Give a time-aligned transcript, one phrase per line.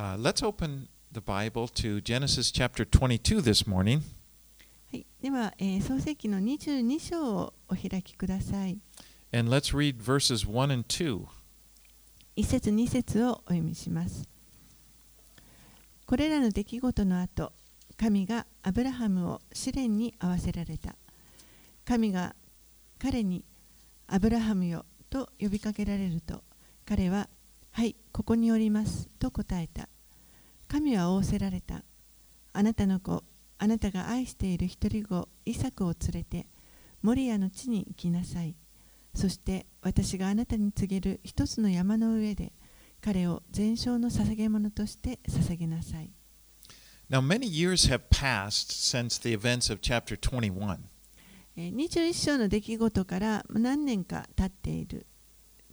[0.00, 4.00] Uh, let's open the Bible to Genesis chapter 22 this morning.
[4.90, 8.78] はい、では、えー、創世記の22章をお開きください。
[9.30, 11.26] And let's read verses 1 and 2.
[12.34, 14.26] 一節二節をお読みします。
[16.06, 17.52] これらの出来事の後、
[17.98, 20.94] 神がアブラハムを試練に合わせられた。
[21.84, 22.34] 神が
[22.98, 23.44] 彼に
[24.06, 26.42] アブラハムよと呼びかけられると、
[26.86, 27.28] 彼は、
[27.72, 29.88] はい、ここにおりますと答えた。
[30.68, 31.82] 神は仰せられた。
[32.52, 33.22] あなたの子、
[33.58, 36.46] あなたが愛している一人子、イサクを連れて、
[37.02, 38.54] モリアの地に行きなさい。
[39.14, 42.52] そして私があなたに告げる一つの山の上で
[43.00, 46.10] 彼を全焼の捧げ物として捧げなさい。
[47.10, 50.78] Now, many years have passed since the events of chapter 21.
[51.56, 55.06] えー21章の出来事から何年か経っている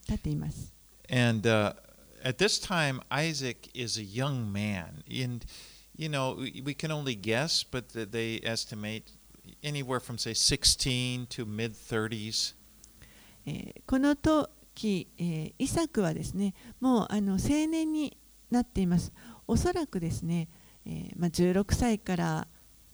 [0.07, 0.73] 経っています。
[1.09, 1.75] And uh,
[2.23, 5.45] at this time, Isaac is a young man, and
[5.95, 9.11] you know we can only guess, but they estimate
[9.63, 12.53] anywhere from say 16 to mid 30s.
[13.85, 18.17] この時、えー、イサクはですね、もうあの青年に
[18.51, 19.13] なっています。
[19.47, 20.49] おそらくですね、
[20.85, 22.47] えーまあ、16歳から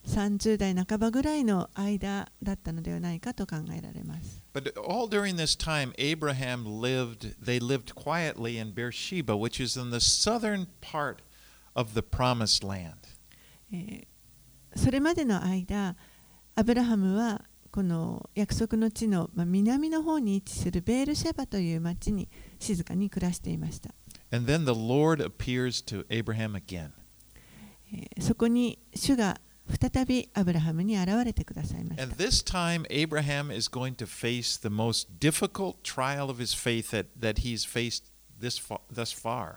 [0.05, 4.43] 30代半ばぐらいの間だったのではないかと考えられます。
[4.53, 9.99] But all during this time, Abraham lived, they lived quietly in Beersheba, which is in the
[9.99, 11.17] southern part
[11.73, 12.95] of the promised land.
[13.71, 14.07] えー
[14.75, 15.95] それまでの間
[16.55, 22.27] アブラハムはこの約束の地の、まあ、南の方に位置するベールシェバという町に
[22.59, 23.93] 静かに暮らしていました、
[24.31, 26.89] And then the Lord appears to Abraham again.
[27.93, 29.39] えーそこに主が
[29.80, 36.53] 再びアブラハムに現れてくださいまし And た this time, Abraham is going to face the most difficult trial of his
[36.53, 39.55] faith that, that he's faced this fa- thus far.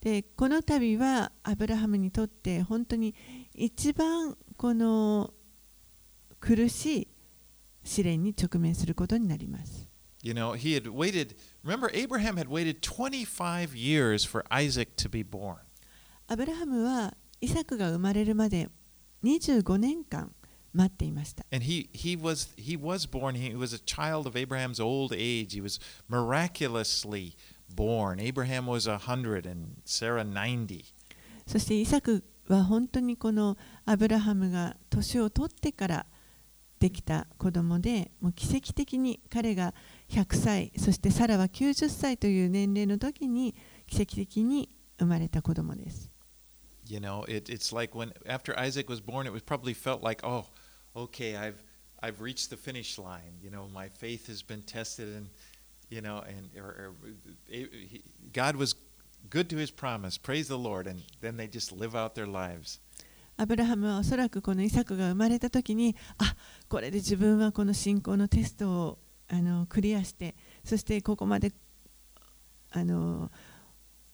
[0.00, 3.14] でこの度はアブラハムにとって本当に
[3.52, 5.34] 一番この
[6.38, 7.08] 苦しい
[7.82, 9.88] 試練に直面することになります
[10.22, 15.22] You know, he had waited, remember, Abraham had waited 25 years for Isaac to be
[15.24, 15.58] born.
[16.26, 18.68] アブラハムはイサクが生まれるまで
[19.24, 20.32] 25年間
[20.72, 25.54] 待っていました And he, he, was, he was born, he was a child of Abraham's old age.
[25.54, 27.34] He was miraculously
[27.74, 28.20] born.
[28.20, 30.84] Abraham was 100 and Sarah 90.
[31.46, 33.56] そしてイサクは本当にこの
[33.86, 36.06] アブラハムが年を取ってから
[36.78, 39.74] できた子供でもう奇跡的に彼が
[40.10, 43.54] 100歳そしてサラは90歳という年齢の時に
[43.86, 44.68] 奇跡的に
[44.98, 46.07] 生まれた子供です。
[46.87, 50.45] You know, it, it's like when after Isaac was born, it was probably felt like, oh,
[50.95, 51.63] okay, I've
[52.01, 53.39] I've reached the finish line.
[53.41, 55.29] You know, my faith has been tested, and
[55.89, 56.93] you know, and or, or,
[57.47, 58.03] he,
[58.33, 58.75] God was
[59.29, 60.17] good to His promise.
[60.17, 62.79] Praise the Lord, and then they just live out their lives.
[63.35, 66.35] アブラハムはおそらくこのイサクが生まれた時にあ
[66.69, 71.51] これで自分はこの信仰のテストをあのクリアしてそしてここまで
[72.71, 73.31] あの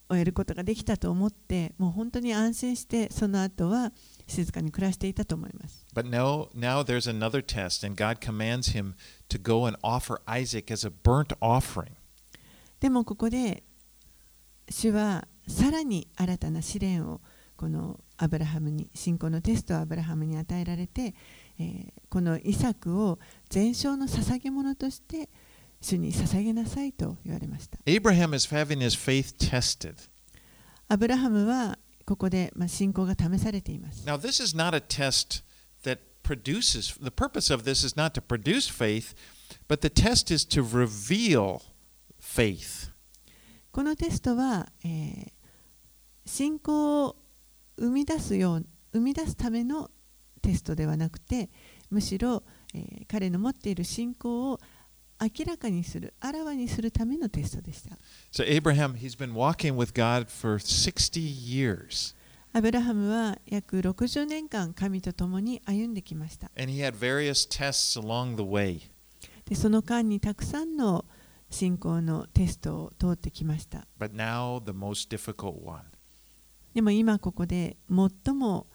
[0.09, 3.93] 終えることができたと思ってもう本当に安心してその後は
[4.27, 5.87] 静かに暮らしていたと思います。
[5.95, 8.95] But no, now there's another test, and God commands him
[9.29, 11.93] to go and offer Isaac as a burnt offering.
[12.81, 13.63] でもここで
[14.69, 17.21] 主はさらに新たな試練を
[17.57, 21.15] このアブラハムに信仰のテストをアブラハムに与えられて、
[21.59, 23.19] えーこのイサクを
[23.51, 25.29] 全焼の捧げ物として
[25.85, 27.79] 主に捧げなさいと言われました。
[27.85, 29.95] Abraham is having his faith tested.
[30.89, 34.07] アブラハムはここで、まあ、信仰が試されています。
[34.07, 35.45] Now, this is not a test
[35.85, 39.15] that produces, the purpose of this is not to produce faith,
[39.69, 41.61] but the test is to reveal
[42.19, 42.91] faith.
[43.71, 45.33] このテストは、えー
[46.27, 47.17] 信仰を
[47.77, 49.91] 生み出すよう生み出すための
[50.41, 51.51] テストではなくて
[51.91, 52.43] むしろ、
[52.73, 54.61] えー彼の持っている信仰を
[55.21, 57.97] 明らかにするあらわにするためのテストでした
[58.33, 62.15] So, Abraham, he's been walking with God for 60 years,
[62.53, 68.81] アブラハムは約60年間神と共に歩んできました and he had various tests along the way.
[69.47, 71.05] でその間にたくさんの
[71.51, 75.83] 信仰のテストを通ってきました But now, the most difficult one.
[76.75, 78.67] でも今ここで最も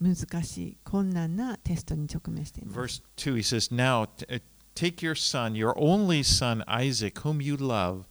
[0.00, 4.40] 難しい困難なテストに直面しています Verse 2, he says, Now uh,
[4.75, 8.07] take your son, your only son Isaac, whom you love,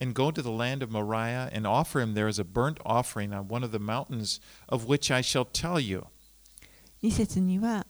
[0.00, 3.32] and go to the land of Moriah and offer him there as a burnt offering
[3.32, 6.06] on one of the mountains of which I shall tell you.
[7.02, 7.86] 2節には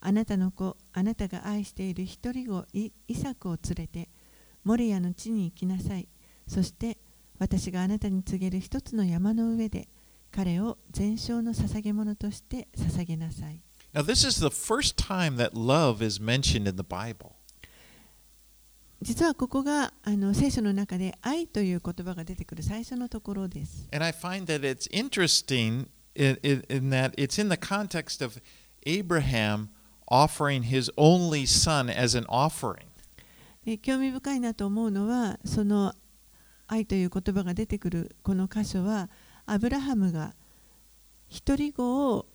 [0.00, 4.08] あなたの子あなたが愛している一人子イイサクを連れて
[4.62, 6.08] モリアの地に行きなさい
[6.46, 6.96] そして
[7.38, 9.88] 私があなたに告げる一つの山の上で
[10.30, 13.60] 彼を全焼の捧げ物として捧げなさい。
[13.94, 17.36] Now, this is the first time that love is mentioned in the Bible.
[19.01, 23.87] 実はここがあの聖書の中で愛という言葉が出てくる最初のところです。
[23.93, 28.41] And I find that it's interesting in, in, in that it's in the context of
[28.85, 29.69] Abraham
[30.11, 32.85] offering his only son as an offering.
[33.63, 35.93] で興味深いなと思うのはその
[36.67, 39.09] 愛という言葉が出てくるこの箇所は
[39.45, 40.35] アブラハムが
[41.27, 42.25] 一人子を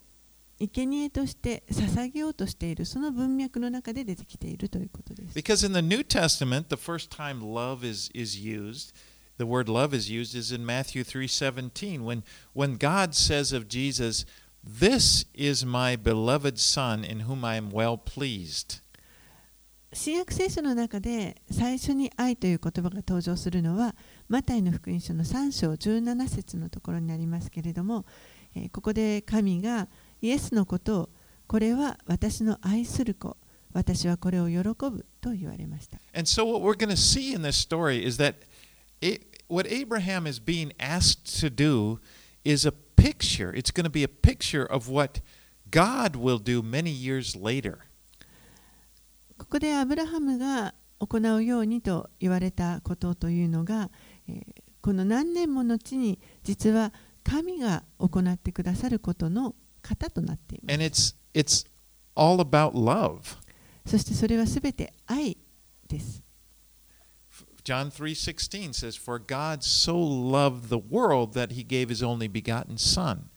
[0.61, 5.37] 生贄として捧げようとしているその文脈の中で出てきているということです。
[5.37, 8.95] Because in the New Testament, the first time love is, is used,
[9.39, 12.23] the word love is used is in Matthew 3:17 when
[12.55, 14.25] when God says of Jesus,
[14.65, 18.83] "This is my beloved son in whom I am well pleased."
[19.93, 23.95] 新約聖書の中で最初に愛という言葉が登場するのは
[24.29, 28.05] マタイの福音書の3章17節のところになりますけれども、
[28.57, 29.89] えーここで神が
[30.21, 31.11] イエスのことを
[31.47, 33.37] これは私の愛する子
[33.75, 35.99] 私はこれを喜ぶと言われました。
[49.37, 53.91] ここでアブラハムが行うようにと言われたことというのが、
[54.81, 56.93] この何年も後に実は
[57.25, 60.74] 神が行ってくださることの型となっています。
[60.74, 61.68] And it's it's
[62.16, 63.38] all about love.
[63.86, 65.38] そしてそれはすべて愛
[65.88, 66.24] です。
[67.64, 72.78] John 3:16 says for God so loved the world that he gave his only begotten
[72.78, 73.30] son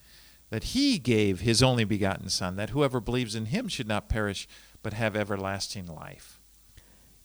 [0.50, 4.46] that he gave his only begotten son that whoever believes in him should not perish
[4.82, 6.40] but have everlasting life.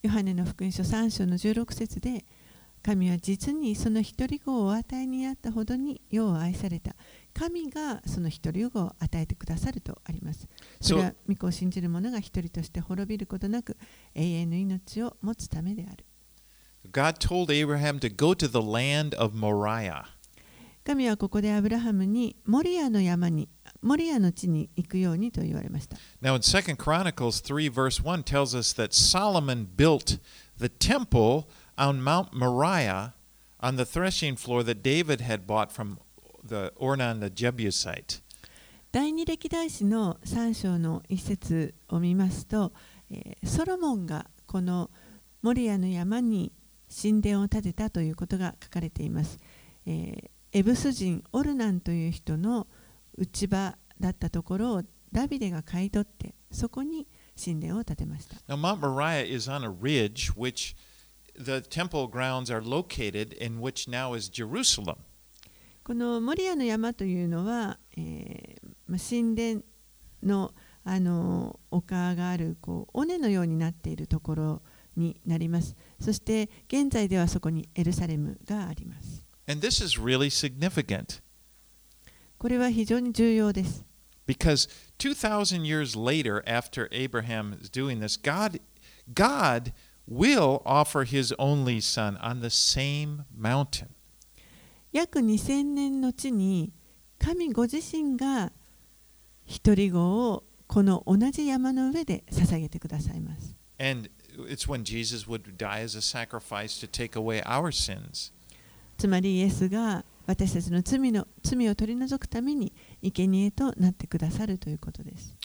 [0.01, 2.23] ヨハネの福音書3章の16節で
[2.83, 6.95] 神は実にその一人子をお与えになったほどに世を愛された。
[7.34, 10.46] 神がその一人子を与えてくださるとあります。
[10.80, 13.76] それは御子を信じる者が一人として滅びることなく
[14.14, 16.04] 永遠の命を持つためである。
[16.90, 20.04] God told Abraham to go to the land of Moriah.
[20.84, 23.48] 神はここでアブラハムにモリアの山に、
[23.82, 25.96] モリアの地に行くようにと言われました。
[26.20, 30.18] Now in 2 Chronicles 3 verse 1 tells us that Solomon built
[30.58, 31.44] the temple
[31.78, 33.12] on Mount Moriah
[33.60, 35.98] on the threshing floor that David had bought from
[36.46, 38.22] the Ornan the Jebusite.
[38.90, 42.72] 第二歴代史の3章の一節を見ますと、
[43.10, 44.90] えーソロモンがこの
[45.40, 46.52] モリアの山に
[46.94, 49.38] 神殿を建てたということが書かれています。
[49.86, 52.66] えーエブス人オルナンという人の
[53.16, 57.06] 内場だったところをダビデが買い取ってそこに
[57.42, 58.36] 神殿を建てました。
[58.46, 60.76] Now Mount Moriah is on a ridge which
[61.34, 64.96] the temple grounds are located in which now is Jerusalem.
[65.84, 69.62] このモリアの山というのは、えーまあ神殿
[70.22, 70.52] の
[70.84, 74.62] あの丘があるこう尾根のようになっているところ
[74.96, 75.76] になります。
[76.00, 79.24] そして現在ではそこにエルサレムがあります。
[79.48, 81.22] And this is really significant
[82.38, 83.84] これは非常に重要です。
[84.26, 84.68] because
[84.98, 88.60] 2000 years later after Abraham is doing this God
[89.14, 89.72] God
[90.08, 93.88] will offer his only son on the same mountain.
[94.92, 96.72] 約2000年の地に
[97.18, 98.52] 神ご自身が
[99.44, 103.56] 一人子をこの同じ山の上で捧げてくださいます。
[108.98, 112.72] つまり、イエスが私たちの罪,を取り除くために
[113.02, 115.36] 生贄となってくださるということです。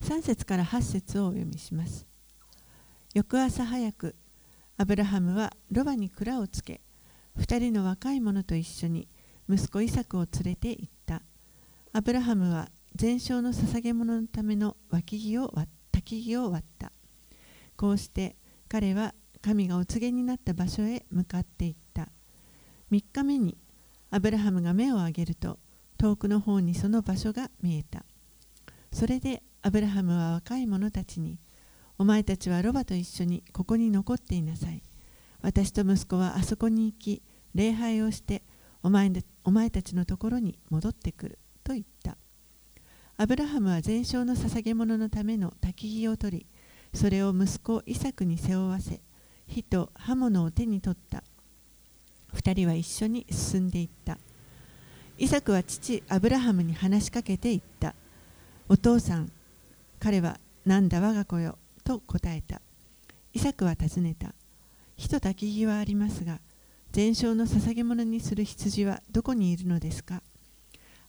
[0.00, 2.06] 3節から8節をお読みします。
[3.14, 4.14] 翌朝早く
[4.80, 6.80] アブラハムはロバに蔵をつけ、
[7.36, 9.08] 2人の若い者と一緒に
[9.48, 11.22] 息子イサクを連れて行った。
[11.92, 16.92] アブラハムは全焼の捧げ物のための脇木を割焚き木を割った。
[17.76, 18.36] こうして
[18.68, 22.08] 彼は神がお告げになった場所へ向かっていった。
[22.92, 23.58] 3日目に
[24.12, 25.58] アブラハムが目を上げると
[25.96, 28.04] 遠くの方にその場所が見えた。
[28.92, 31.40] それでアブラハムは若い者たちに、
[32.00, 34.82] お前たちはロバと一緒にここに残っていなさい。
[35.42, 37.22] 私と息子はあそこに行き、
[37.56, 38.42] 礼拝をして
[38.84, 39.10] お前
[39.42, 42.16] お前たちのところに戻ってくると言った。
[43.16, 46.46] アブラハムは全焼の捧げ物のための焚き木を取り、
[46.94, 49.00] それを息子イサクに背負わせ、
[49.48, 51.24] 火と刃物を手に取った。
[52.32, 54.18] 二人は一緒に進んでいった。
[55.18, 57.96] イサクは父アブラハムに話しかけて言った。
[58.68, 59.32] お父さん、
[59.98, 62.60] 彼はなんだ我が子よと答えた。
[63.32, 64.34] イサクは尋ねた。
[64.98, 66.40] 火と焚き木はありますが、
[66.92, 70.22] 全焼の捧げ物にする羊はどこにいるのですか？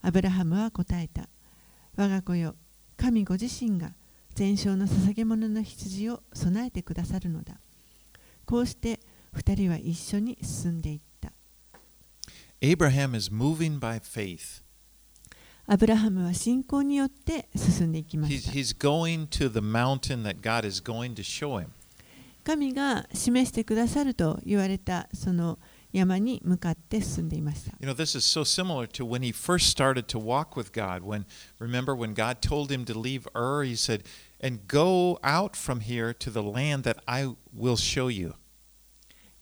[0.01, 1.27] アブラハムは答えた。
[1.97, 2.55] 我が子よ、
[2.95, 3.91] 神ご自身が
[4.35, 7.55] 全焼の捧げ物の羊を備えてくださるのだ。
[8.45, 9.01] こうして
[9.33, 11.33] 二人は一緒に進んでいった。
[12.61, 14.63] Abraham is moving by faith.
[15.71, 18.51] アブラハムは信仰によって進んでいきま He's, した。
[18.51, 21.67] he's going to the mountain that God is going to show him.
[22.43, 25.59] 神が示してくださると言われたその
[25.93, 27.77] 山に向かって進んでいました。
[27.79, 31.03] You know, this is so similar to when he first started to walk with God.
[31.03, 31.25] When
[31.59, 34.01] remember when God told him to leave Ur, he said,
[34.41, 38.33] "And go out from here to the land that I will show you."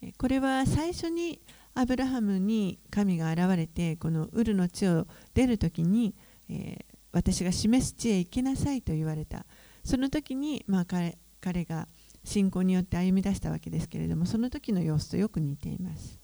[0.01, 1.39] えこれは最初に
[1.77, 5.05] アブラハムに神が現れてこのウルの地を
[5.35, 6.15] 出る時に、
[6.49, 9.45] えー、私が示す地へ行きなさいと言われた。
[9.83, 11.87] その時に、まあ、彼,彼が
[12.23, 16.19] 信仰によって歩み出したわけですけれどもその時の様子とよく似ています。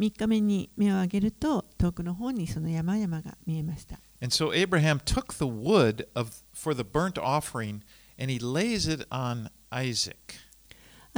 [0.00, 4.00] 3日目に目を上げると遠くの方にその山々が見えました。
[4.20, 6.08] And so Abraham took the wood
[6.52, 7.82] for the burnt offering
[8.18, 10.47] and he lays it on Isaac.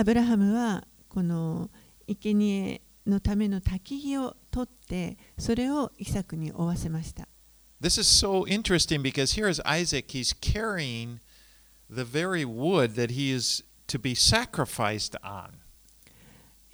[0.00, 1.68] アブラハムはこの
[2.06, 7.28] 生贄のための焚き木を取ってそれをイサクに負わせました
[7.82, 11.20] This is so interesting because here is Isaac, he's carrying
[11.90, 15.50] the very wood that he is to be sacrificed on.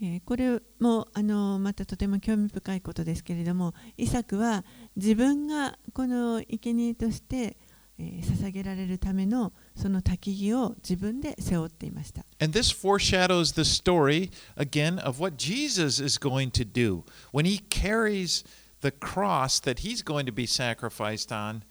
[0.00, 4.64] えーこれもあのまたとても興味深いことですけれどもイサクは
[4.94, 7.56] 自分がこの生贄として、
[7.98, 17.60] えー捧げられるためのその焚き木を自分で背負っていました And this foreshadows the story again of what Jesus is going to do when he
[17.68, 18.44] carries
[18.80, 21.62] the cross that he's going to be sacrificed on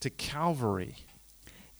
[0.00, 0.94] to Calvary.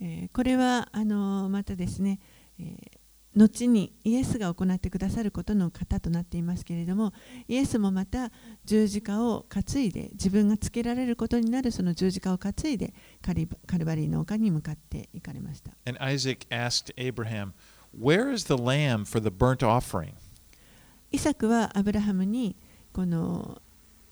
[0.01, 2.19] えーこれはあのまたですね、
[2.59, 3.02] えー
[3.35, 7.13] 後にイエスが行ってくださることの方となっていますけれども
[7.49, 8.31] イエスもまた
[8.65, 17.53] 十字架を担いで自分がつけられることになるその十字架を担いでカリカルバリーの丘に向かって行かれました And Isaac asked Abraham,
[17.99, 20.13] Where is the lamb for the burnt offering?
[21.11, 22.57] イサクはアブラハムに
[22.93, 23.61] この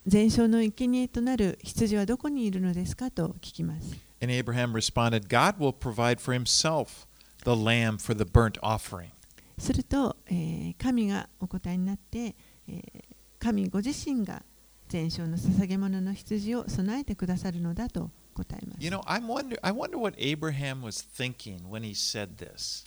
[0.06, 3.96] 全焼の生贄となる羊はどこにいるのですかと聞きます。
[4.22, 7.06] And Abraham responded, God will provide for himself
[7.44, 9.10] the lamb for the burnt offering.
[9.58, 12.34] すると、えー神がお答えになって、
[12.68, 13.04] えー
[13.38, 14.42] 神ご自身が
[14.88, 18.84] 全焼の捧げ物の羊を備えてくださるのだと答えます。
[18.84, 22.84] You know, I'm wonder, I wonder what Abraham was thinking when he said this.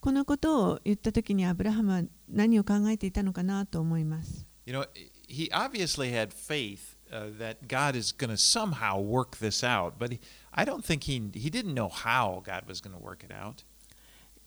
[0.00, 4.46] このことを言ったときにアブラハムは何を考えていたのかなと思います。
[4.64, 4.86] You know,
[5.28, 6.97] he obviously had faith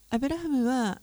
[0.10, 1.02] アブラハムは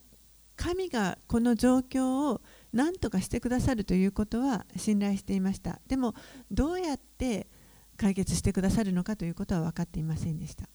[0.55, 2.41] 神がこの状況を
[2.73, 5.79] 何とかしてくださるということは信頼していました。
[5.87, 6.13] でも、
[6.51, 7.47] どうやって
[7.95, 10.67] 解決してくださるのかということは分かっていませんでした。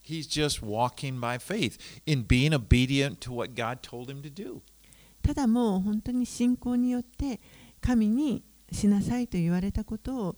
[5.23, 7.41] ただもう本当に信仰によって
[7.81, 10.37] 神に死なさいと言われたことを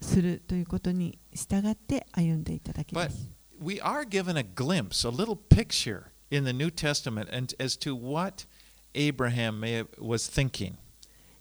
[0.00, 3.36] するということに従って歩んでいただけ But です。
[3.58, 8.46] we are given a glimpse, a little picture in the New Testament and as to what
[8.94, 10.74] Abraham may have, was thinking.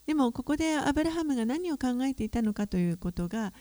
[0.06, 3.54] でもここでアブラハムが何を考えていたのかということが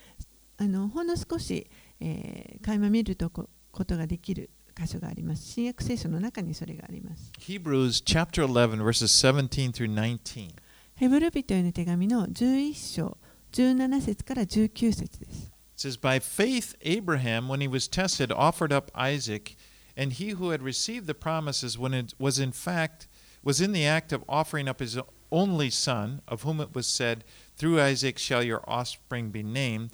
[0.58, 1.70] あのほんの少し、
[2.00, 5.44] えー、垣間見るとこことができる箇所があります。
[5.44, 7.32] 新約聖書の中にそれがあります。
[7.40, 10.50] Hebrews chapter 11 verses 17 through 19.
[10.96, 13.18] ヘブル人への手紙の11章
[13.53, 15.51] 17節から19節です。
[15.75, 19.55] It says, By faith, Abraham, when he was tested, offered up Isaac,
[19.95, 23.07] and he who had received the promises when it was in fact
[23.43, 24.97] was in the act of offering up his
[25.31, 27.23] only son, of whom it was said,
[27.55, 29.91] Through Isaac shall your offspring be named,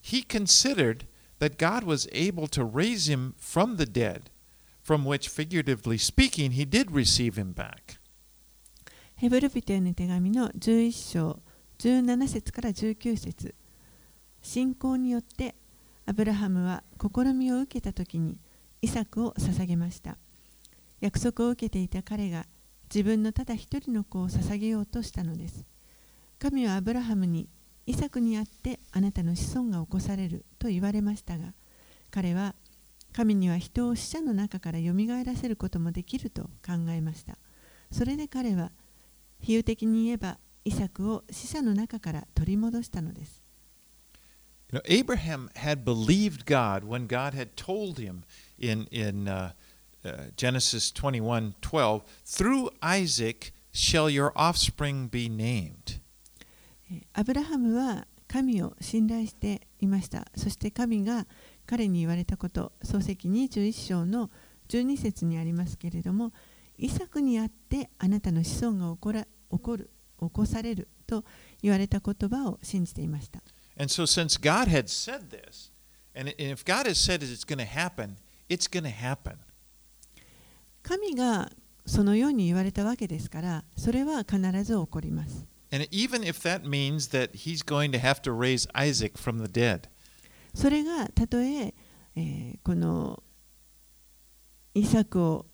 [0.00, 1.06] he considered
[1.38, 4.30] that God was able to raise him from the dead,
[4.80, 7.98] from which, figuratively speaking, he did receive him back.
[9.16, 11.40] ヘブル人への手紙の11章
[11.81, 13.55] 17節から19節。
[14.43, 15.55] 信仰によって
[16.05, 18.37] アブラハムは試みを受けた時に
[18.83, 20.19] イサクを捧げました。
[20.99, 22.45] 約束を受けていた彼が
[22.93, 25.65] 自分のただ一人の子を捧げようとしたのです。
[26.37, 27.49] 神はアブラハムに
[27.87, 31.53] イサクにあってあなたの子孫が起こされると言われましたが
[32.11, 32.53] 彼は
[33.11, 37.39] 神には人を死者の中からよみがえらせることもできると考えました。
[37.91, 38.71] それで彼は
[39.39, 43.41] 比喩的に言えばイサクを死者の中から取り戻したのです。
[44.71, 48.23] You know, Abraham had believed God when God had told him
[48.57, 49.51] in, in uh,
[50.05, 55.99] uh, Genesis 21:12, through Isaac shall your offspring be named.
[56.89, 61.27] えーアブラハムは神を信頼していましたそして神が
[61.65, 64.29] 彼に言われたこと創世記21章の
[64.69, 66.31] 12節にありますけれども
[66.77, 69.89] イサクにあってあなたの子孫が起こら起こる
[70.21, 71.23] 起こされると
[71.61, 73.41] 言われた言葉を信じていました
[73.77, 75.71] And so since God had said this,
[76.15, 78.17] and if God has said it's going to happen,
[78.49, 79.37] it's going to happen.
[80.83, 81.49] 神が
[81.85, 89.49] そのように言われたわけですからそれは必ず起こります And even if that means that he's going to have to raise Isaac from the
[89.49, 89.87] dead.
[90.53, 91.73] それがたとえ
[92.15, 93.23] えーこの
[94.73, 95.45] イサクを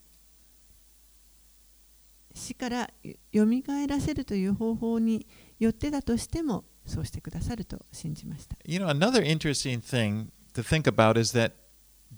[2.37, 2.89] 死から
[3.31, 5.27] よみがえらせるという方法に
[5.59, 8.55] よってだとしてもそうしてくださると信じました。
[8.65, 11.53] You know, another interesting thing to think about is that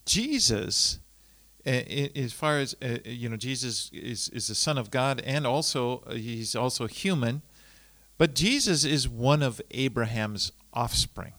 [0.06, 1.00] Jesus,
[1.66, 1.72] uh,
[2.16, 6.04] as far as uh, you know, Jesus is, is the Son of God, and also
[6.06, 7.42] uh, he's also human,
[8.18, 11.34] but Jesus is one of Abraham's offspring.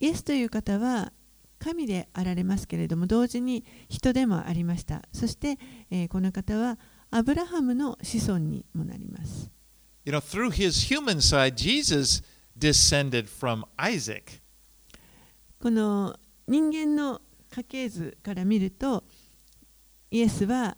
[0.00, 1.12] イエスという方は
[1.58, 5.02] 神であられますけれども同時に人でもありました。
[5.12, 5.58] そして、
[5.90, 6.78] えーこの方は
[7.10, 9.50] アブラハムの子孫にもなります。
[10.04, 12.22] You know, through his human side, Jesus
[12.58, 14.40] descended from Isaac.
[15.60, 19.04] この人間の家系図から見ると
[20.10, 20.76] イエスは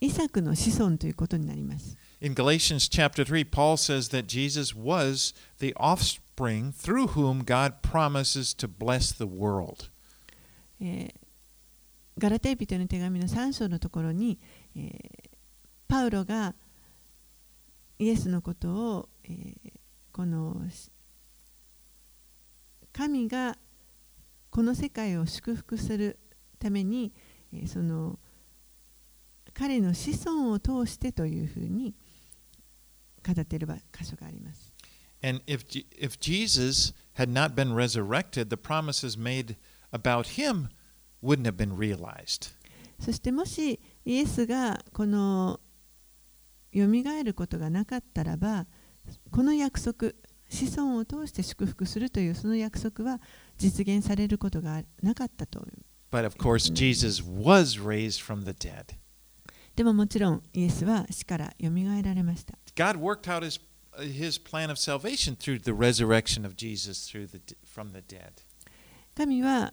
[0.00, 1.96] イサクの子孫ということになります。
[2.20, 8.68] In Galatians chapter 3, Paul says that Jesus was the offspring through whom God promises to
[8.68, 9.90] bless the world.
[10.80, 11.26] えー
[12.18, 14.38] ガラテヤ人の手紙の3章のところに、
[14.74, 15.25] えー
[15.88, 16.54] パウロが
[17.98, 19.72] イエスのことを、えー
[20.12, 20.90] このし
[22.90, 23.58] 神が
[24.48, 26.18] この世界を祝福する
[26.58, 27.12] ために、
[27.52, 28.18] えーその
[29.52, 31.94] 彼の子孫を通してというふうに
[33.26, 34.72] 語っている場箇所があります。
[35.22, 35.64] And if,
[35.98, 39.56] if Jesus had not been resurrected, the promises made
[39.92, 40.68] about him
[41.22, 42.54] wouldn't have been realized.
[43.00, 45.60] そしてもしイエスがこの
[46.76, 48.66] よみがえることがなかったらば
[49.30, 50.12] この約束
[50.48, 53.18] 子孫を通して祝福するというその約束は
[53.56, 55.66] 実現されることがなかったと
[56.12, 58.94] But of course, Jesus was raised from the dead.
[59.74, 63.58] でももちろんイエスは死からよみがえられました God worked out his,
[63.98, 68.32] his plan of salvation through the resurrection of Jesus through the, from the dead.
[69.16, 69.72] 神は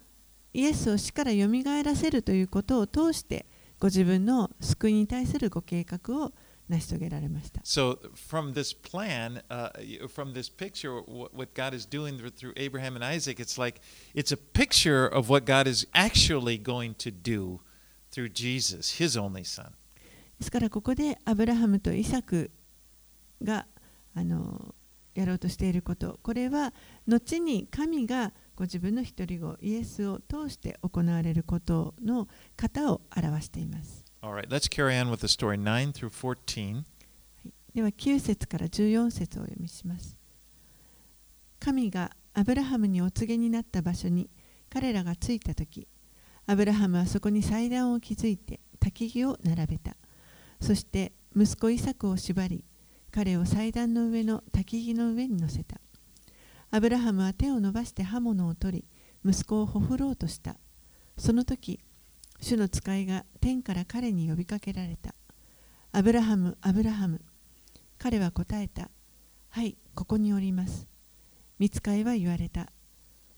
[0.54, 3.44] イエスを死からよみがえらせるということを通して
[3.78, 6.32] ご自分の救いに対するご計画を
[6.68, 9.70] 成し遂げられました So, from this plan, uh,
[10.08, 13.80] from this picture, what, God is doing through Abraham and Isaac, it's like
[14.14, 17.60] it's a picture of what God is actually going to do
[18.10, 19.72] through Jesus, his only son.
[20.38, 22.50] ですからここでアブラハムとイサク
[23.42, 23.66] が
[24.14, 24.74] あの
[25.14, 26.72] やろうとしていることこれは
[27.06, 34.03] 後に神がご自分の一人子イエスを通して行われることの型を表しています。
[34.32, 34.48] Right.
[34.48, 36.84] let's carry on with the story 9 through 14.
[37.74, 40.16] では9節から14節を読みします。
[41.60, 44.30] 神がアブラハムにお告げになった場所に
[44.70, 45.86] 彼らが着いたとき、
[46.46, 49.96] アブラハムはそこに祭壇を築いて焚木を並べた。
[50.60, 52.64] そして息子イサクを縛り、
[53.10, 55.80] 彼を祭壇の上の焚木の上に乗せた。
[56.70, 58.84] アブラハムは手を伸ばして刃物を取り、
[59.30, 60.56] 息子をほふろうとした。
[61.18, 61.80] その時、
[62.40, 65.14] 主の使いが天から彼に呼びかけられた。
[65.92, 67.20] アブラハム、アブラハム。
[67.98, 68.90] 彼は答えた。
[69.48, 70.88] はい、ここにおります。
[71.58, 72.72] 見つかいは言われた。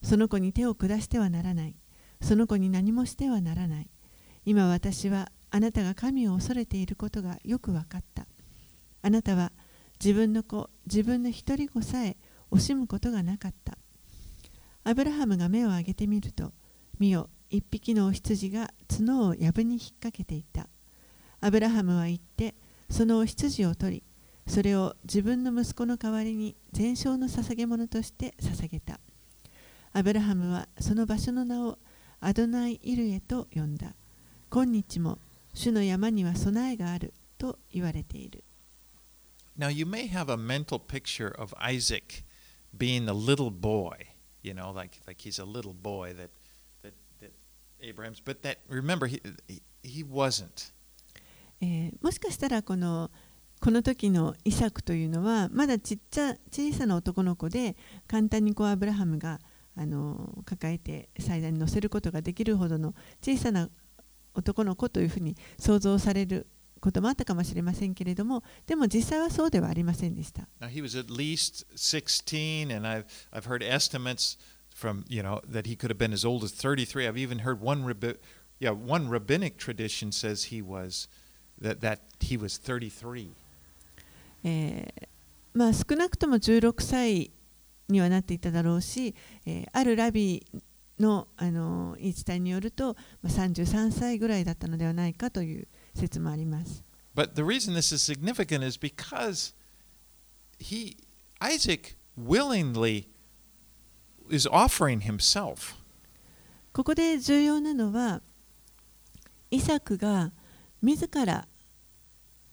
[0.02, 1.76] その子に手を下してはならない。
[2.20, 3.90] その子に何もしてはならない。
[4.44, 8.26] 今私はあなたが神を恐れていることがよく分かった。
[9.02, 9.52] あなたは
[10.02, 12.16] 自分の子、自分の一人子さえ
[12.50, 13.78] 惜しむことがなかった。
[14.84, 16.52] アブラハムが目を上げてみると、
[16.98, 20.68] 見よ、一匹の羊が角を藪に引っ掛けていた。
[21.40, 22.54] アブラハムは言って、
[22.90, 24.02] その羊を取り、
[24.46, 29.00] それを自分の息子の代わりに全焼の捧げ物として捧げた。
[29.92, 31.78] アブラハムはその場所の名を
[32.20, 33.94] アドナイ・イルエと呼んだ。
[34.50, 35.18] 今日も
[35.54, 38.44] 主の山には備えがあると言われている。
[39.58, 42.24] Now, you may have a mental picture of Isaac
[42.76, 44.08] being a little boy,
[44.42, 46.28] you know, like, like he's a little boy that
[47.80, 49.20] Abraham's, but that, remember, he,
[49.82, 50.72] he, wasn't.
[51.60, 53.10] えーもしかしたらこの
[53.60, 57.74] この時のイサクというのはまだちっちゃ小さな男の子で
[58.06, 59.40] 簡単にこうアブラハムが
[59.74, 63.70] あの抱えて祭壇に乗せることができるほどの小さな
[64.34, 66.46] 男の子というふうに想像される
[66.80, 70.46] こともあったかもしれませんけれども、でも実際はそうではありませんでした。
[70.60, 74.38] Now he was at least 16, and I've I've heard estimates
[74.75, 77.07] from you know that he could have been as old as 33.
[77.07, 78.13] I've even heard one rabbi,
[78.59, 81.07] yeah one rabbinic tradition says he was
[81.59, 83.31] that that he was 33.
[84.43, 85.07] えー
[85.53, 87.31] まあ、少なくとも16歳
[87.89, 89.13] にはなっていただろうし、
[89.45, 90.45] えーあるラビ
[91.01, 96.83] の、あの言い伝えによると、まあ、33歳ぐらいだったのではないかという説もあります。
[97.13, 99.53] But the reason this is significant is because
[100.59, 100.95] he
[101.41, 103.09] Isaac willingly
[104.30, 105.74] is offering himself.
[106.72, 108.22] ここで重要なのは、
[109.50, 110.32] イサクが
[110.82, 111.48] 自ら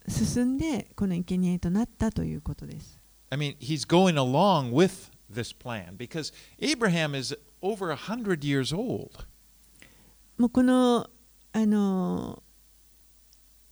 [0.07, 2.99] 進んでこの生贄となったということです。
[3.29, 9.25] I mean, he's going along with this plan because Abraham is over a hundred years old.
[10.38, 11.09] もうこの
[11.51, 12.41] あの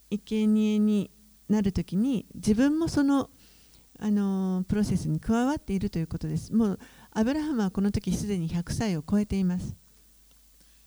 [0.10, 1.12] 生贄に
[1.50, 3.30] なるときに自分もその
[4.00, 6.54] あのプロセスに加わっているということです。
[6.54, 6.80] もう
[7.14, 9.76] アブラハムはこの時すでに100歳を超えています。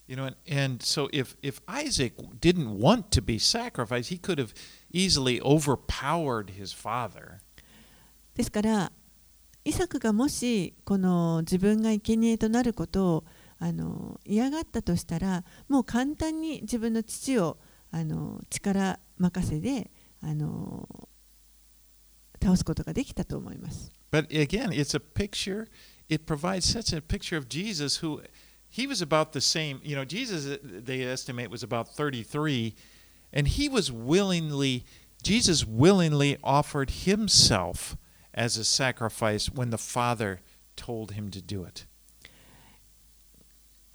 [0.07, 4.53] You know, and, so if if Isaac didn't want to be sacrificed, he could have
[4.91, 7.39] easily overpowered his father.
[8.35, 8.91] ですから
[9.63, 13.23] イサクがもしこの自分が生贄となることを
[13.57, 17.57] あの嫌がったとしたらもう簡単に自分の父を
[17.89, 19.89] あの力任せで
[20.21, 21.07] あの
[22.43, 23.91] 倒すことができたと思います。
[24.11, 25.67] But again, it's a picture.
[26.08, 28.22] It provides such a picture of Jesus, who
[28.68, 29.80] he was about the same.
[29.82, 32.74] You know, Jesus uh, they estimate was about 33,
[33.32, 34.84] and he was willingly.
[35.22, 37.96] Jesus willingly offered himself
[38.32, 40.40] as a sacrifice when the Father
[40.76, 41.86] told him to do it.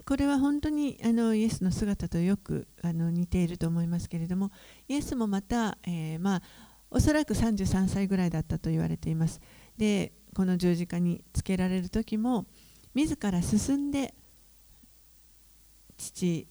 [0.06, 4.52] これは本当にあのイエスの姿とよくあの似ていると思いますけれども
[4.86, 6.42] イエスもまた、えーまあ、
[6.92, 9.40] おそらく33歳ぐらいだったと言われています
[9.76, 12.45] で この十字架につけられる時も
[12.93, 14.13] 自ら進んで
[15.97, 16.47] 父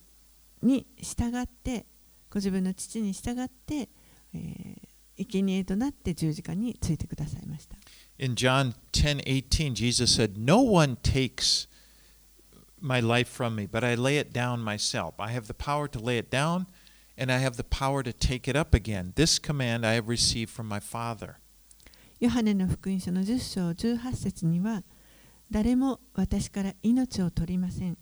[0.62, 1.86] に従って
[2.30, 3.88] ご自分の父に従って、
[4.34, 4.90] えー
[5.26, 7.76] 生贄となって十字架についてくださいました
[8.18, 11.68] In John 10:18, Jesus said, "No one takes
[12.78, 15.14] my life from me, but I lay it down myself.
[15.18, 16.66] I have the power to lay it down,
[17.16, 19.12] and I have the power to take it up again.
[19.14, 21.38] This command I have received from my Father."
[22.20, 24.82] ヨハネの福音書の10章18節には
[25.50, 27.96] 誰も私から命を取りません。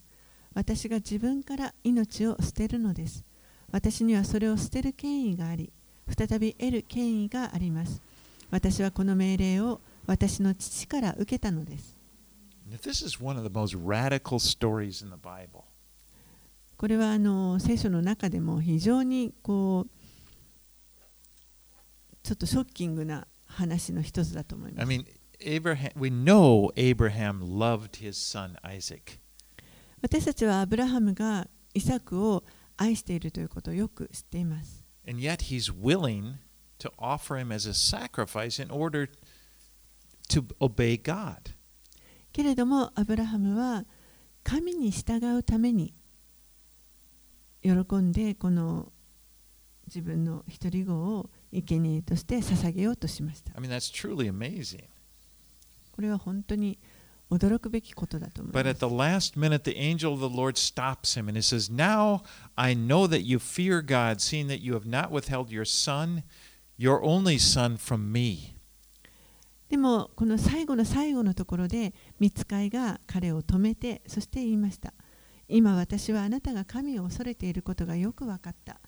[0.55, 3.25] 私が自分から命を捨てるのです。
[3.71, 5.73] 私にはそれを捨てる権威があり
[6.09, 8.03] 再び得る権威があります。
[8.51, 11.97] 私はこの命令を私の父から受けたのです.
[16.77, 19.91] これはあの聖書の中でも非常にこう
[22.25, 23.29] ちょっとショッキングな
[23.59, 25.05] 話の一つだと思いま I す mean,
[25.41, 29.19] Abraham, we know Abraham loved his son Isaac.
[30.01, 32.45] 私たちはアブラハムがイサクを
[32.77, 34.85] 愛しているということをよく知っています。
[35.09, 36.35] And yet he's willing
[36.79, 39.11] to offer him as a sacrifice in order
[40.29, 41.55] to obey God.
[42.33, 43.85] けれどもアブラハムは
[44.45, 45.95] 神に従うために
[47.63, 48.93] 喜んでこの
[49.87, 53.53] 自分の一人子を生贄として捧げようとしました。
[55.93, 56.79] これは本当に
[57.31, 58.65] 驚くべきことだと思います。
[69.69, 74.95] でも、この最後の最後のところで、見つかいが彼を止めて、そして言いました。
[75.49, 78.81] 今私はあなたが神を恐れていることがよく分かった。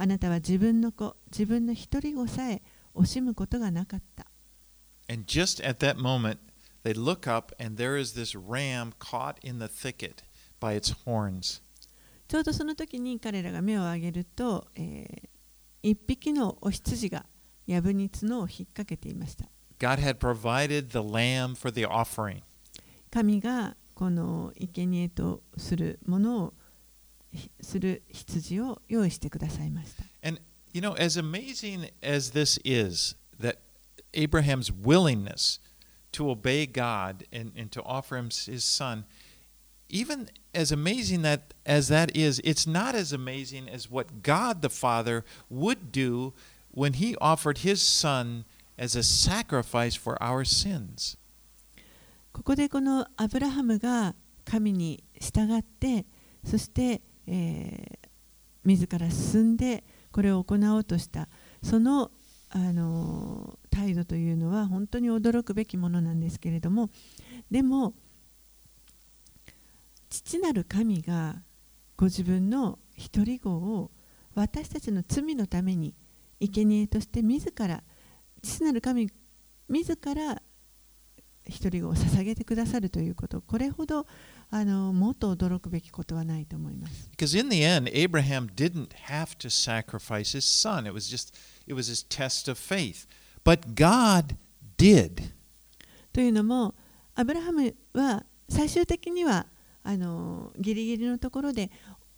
[0.00, 2.62] あなたは自分の子自分の一人子さえ
[2.94, 4.26] 惜しむことがなかった
[5.12, 6.38] And just at that moment,
[6.84, 10.22] they look up and there is this ram caught in the thicket
[10.58, 11.60] by its horns.
[12.28, 15.28] ちょうどその時に彼らが目を上げると、えー
[15.82, 17.24] 一匹のお羊が
[17.66, 19.46] 藪に角を引っ掛けていました
[19.78, 22.42] God had provided the lamb for the offering.
[23.10, 26.59] 神がこの生贄とするものをひ
[27.61, 30.39] する羊を用意してくださいました And,
[30.73, 33.57] you know, as amazing as this is, that
[34.13, 35.59] Abraham's willingness
[36.13, 39.05] to obey God and, and to offer him his son,
[39.89, 44.69] even as amazing that as that is, it's not as amazing as what God the
[44.69, 46.33] Father would do
[46.71, 48.45] when he offered his son
[48.77, 51.17] as a sacrifice for our sins.
[52.33, 54.13] ここでこのアブラハムが
[54.43, 56.05] 神に従って
[56.45, 58.10] そして、 えー
[58.64, 61.28] 自ら進んでこれを行おうとした。
[61.62, 62.10] その
[62.52, 66.90] あの態度というのは本当に驚くべきものなんですけれども
[67.48, 67.94] でも
[70.08, 71.42] 父なる神が
[71.96, 73.92] ご自分の一人子を
[74.34, 75.94] 私たちの罪のために
[76.40, 77.84] 生贄として自ら
[78.42, 79.08] 父なる神
[79.68, 80.42] 自ら
[81.46, 83.42] 一人子を捧げてくださるということ。
[83.42, 84.08] これほど
[84.52, 87.08] あのもっと驚くべきことはないと思います。
[87.16, 90.86] Because in the end, Abraham didn't have to sacrifice his son.
[90.86, 91.34] It was just,
[91.66, 93.06] it was his test of faith.
[93.44, 94.36] But God
[94.76, 95.32] did.
[96.12, 96.74] というのも、
[97.14, 99.46] アブラハムは最終的には
[99.84, 101.70] あのギリギリのところで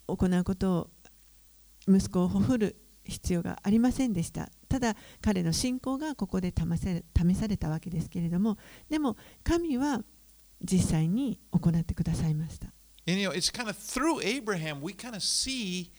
[0.07, 0.91] 行うことを
[1.87, 4.49] 息子をほふる必要がありませんでした。
[4.69, 8.57] ただ彼の信仰がここで試されたわけですけれども、
[8.89, 10.03] でも神は
[10.63, 12.69] 実際に行ってくださいました。
[13.07, 15.91] And you know, it's kind of through Abraham we kind of see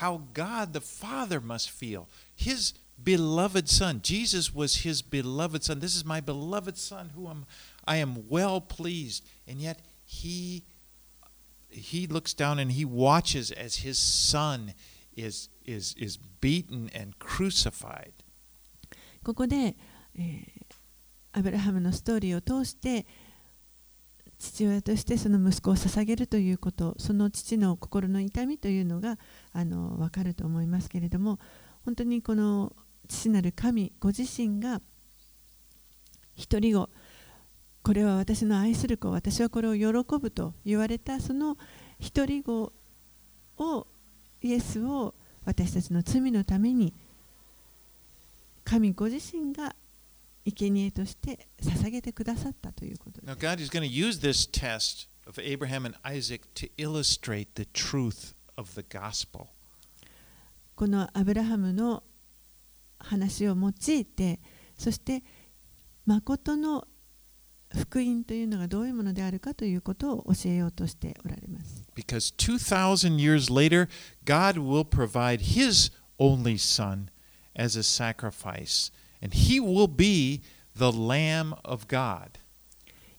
[0.00, 2.06] how God the Father must feel.
[2.34, 5.80] His beloved son, Jesus was his beloved son.
[5.80, 7.44] This is my beloved son who am
[7.86, 9.24] I am well pleased.
[9.46, 10.64] And yet he
[11.70, 14.74] he looks down and he watches as his son
[15.16, 18.12] is is is beaten and crucified.
[19.22, 19.76] ここで、
[20.14, 20.42] えー、
[21.32, 23.04] アブラハムのストーリーを通して
[24.38, 29.18] 父親としてその息子を捧げるということその父の心の痛みというのが
[29.52, 31.38] あの分かると思いますけれども
[31.84, 32.72] 本当にこの
[33.08, 34.80] 父なる神ご自身が
[36.36, 36.88] 一人子
[37.82, 41.56] これは私の愛する子私はこれを喜ぶと言われたその
[41.98, 42.72] 一人子
[43.56, 43.86] を
[44.42, 46.94] イエスを私たちの罪のために
[48.62, 49.74] 神ご自身が
[50.52, 53.32] 生贄として捧げてくださったということです。
[53.32, 58.34] Now, God is going to use this test of Abraham and Isaac to illustrate the truth
[58.56, 59.46] of the gospel.
[60.74, 62.02] このアブラハムの
[62.98, 64.38] 話を用いて、
[64.76, 65.22] そして
[66.06, 66.86] 誠の
[67.76, 71.84] 福音というのがどういうものであるかということを教えようとしておられます。
[71.94, 73.88] Because 2,000 years later,
[74.24, 77.10] God will provide His only Son
[77.54, 78.92] as a sacrifice.
[79.21, 80.41] And he will be
[80.75, 82.39] the Lamb of God.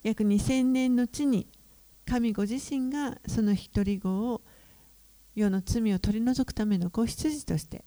[0.03, 1.47] 約2000年の地に
[2.07, 4.43] 神ご自身がその一人子を
[5.35, 7.85] 世の罪を取り除くための子羊として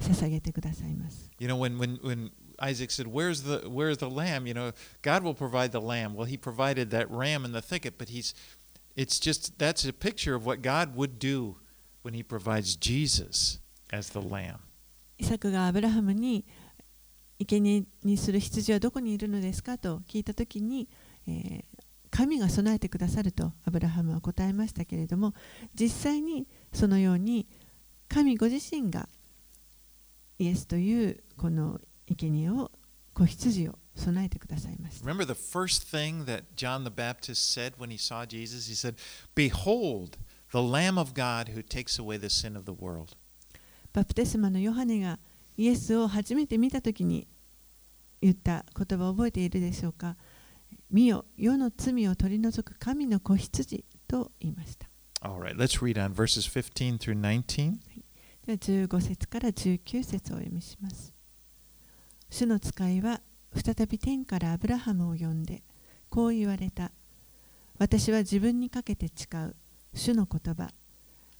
[0.00, 1.30] 捧げてくださいます。
[1.38, 4.46] You know, when, when, when Isaac said, where's the, where's the lamb?
[4.46, 6.14] You know, God will provide the lamb.
[6.14, 8.34] Well, he provided that ram in the thicket, but he's,
[8.96, 11.56] it's just, that's a picture of what God would do
[12.02, 13.58] when he provides Jesus
[13.92, 14.60] as the lamb.
[15.18, 16.46] イサクがアブラハムに
[17.39, 20.87] 生贄にする羊はどこにいるのですかと聞いたときに、
[21.27, 21.63] えー、
[22.09, 25.33] 神が備えてくださるとアブラハムは答えましたけれども
[25.73, 27.47] 実際にそのように
[28.07, 29.09] 神ご自身が
[30.39, 32.71] イエスというこの生贄を
[33.13, 35.05] 子羊を備えてくださいました。
[35.05, 38.67] Remember the first thing that John the Baptist said when he saw Jesus?
[38.67, 38.95] He said,
[39.33, 40.17] Behold,
[40.51, 43.15] the Lamb of God who takes away the sin of the world.
[43.93, 45.17] バプテスマのヨハネが
[45.57, 47.27] イエスを初めて見たときに
[48.21, 50.15] 言った言葉を覚えているでしょうか？
[50.91, 54.87] 見よ、世の罪を取り除く神の子羊と言いました。
[55.21, 57.73] Alright, let's read on verses 15 through 19.
[58.45, 61.13] では15節から19節をお読みします。
[62.29, 63.21] 主の使いは
[63.53, 65.63] 再び天からアブラハムを呼んで、
[66.09, 66.91] こう言われた。
[67.79, 69.55] 私は自分にかけて誓う
[69.93, 70.71] 主の言葉。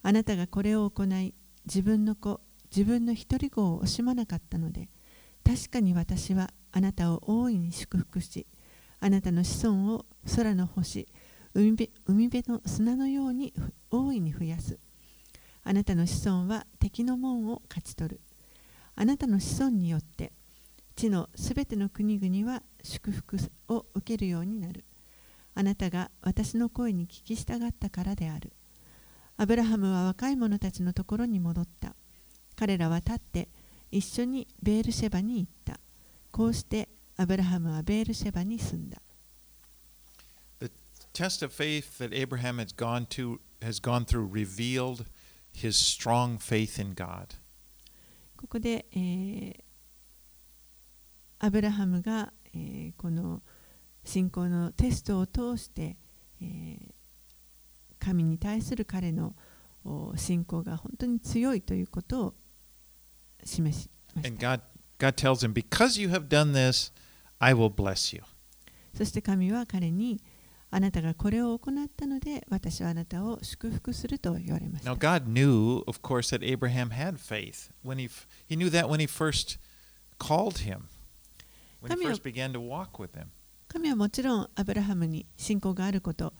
[0.01, 1.34] あなたがこれを行い、
[1.65, 2.41] 自分の子、
[2.75, 4.89] 自分の一人子を惜しまなかったので
[5.45, 8.47] 確かに私はあなたを大いに祝福し
[8.99, 11.07] あなたの子孫を空の星
[11.53, 13.53] 海辺海辺の砂のように
[13.89, 14.77] 大いに増やす。
[15.63, 18.19] あなたの子孫は敵の門を勝ち取る。
[18.95, 20.33] あなたの子孫によって
[20.97, 23.38] 地のすべての国々は祝福
[23.69, 24.83] を受けるようになる。
[25.53, 28.51] あなたが私の声に聞き従ったからである。
[29.38, 31.95] アブラハムは若い者たちのところに戻った。
[32.56, 33.48] 彼らは立って
[33.91, 35.80] 一緒にベールシェバに行った。
[36.32, 39.02] こうしてアブラハムはベールシェバに住んだ。
[40.60, 40.70] The
[41.13, 45.06] test of faith that Abraham has gone, to, has gone through revealed
[45.54, 47.38] his strong faith in God.
[48.38, 49.56] ここで、えー、
[51.39, 53.41] アブラハムが、えー、この
[54.04, 55.96] 信仰のテストを通して、
[56.41, 56.80] えー、
[57.98, 59.34] 神に対する彼の
[60.15, 62.34] 信仰が本当に強いということを
[63.45, 64.29] 示しました。
[64.29, 64.62] And God,
[64.97, 66.91] God tells him, Because you have done this,
[67.39, 68.23] I will bless you.
[68.93, 70.21] そして神は彼に、
[70.71, 77.69] あなたがこれを行ったので私はあなたを祝福すると言われました Now, God knew, of course, that Abraham had faith.
[77.84, 78.10] When he,
[78.49, 79.58] he knew that when he first
[80.19, 80.88] called him,
[81.81, 83.27] when he first began to walk with him.
[83.69, 86.34] 神はもちろんアブラハムに信仰があること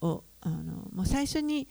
[0.00, 1.68] をあのもう最初に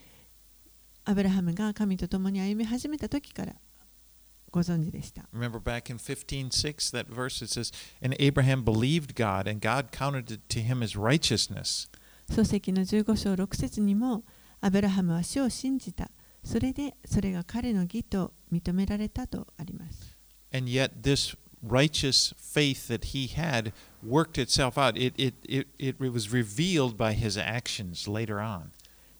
[1.05, 3.53] アブラハムが神と共に歩み始めた時から
[4.52, 5.28] ご存知でした。
[5.32, 10.32] Remember back in 15:6 that verse it says, "And Abraham believed God, and God counted
[10.32, 11.88] it to him as righteousness."
[12.28, 14.24] 漱石の15章6節にも
[14.60, 16.10] アブラハムは死を信じた。
[16.44, 20.16] それでそれが彼の義と認められたとあります。
[20.52, 24.96] And yet this righteous faith that he had worked itself out.
[24.96, 28.70] It it it, it was revealed by his actions later on.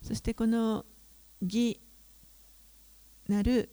[0.01, 0.85] そしてこの
[1.41, 1.79] 義
[3.28, 3.70] なる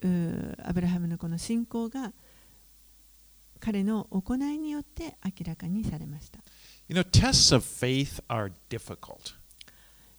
[0.63, 2.13] アブラハムのこの信仰が
[3.59, 6.39] 彼の行いによって明らかにされました。
[6.87, 9.35] You know, tests of faith are difficult.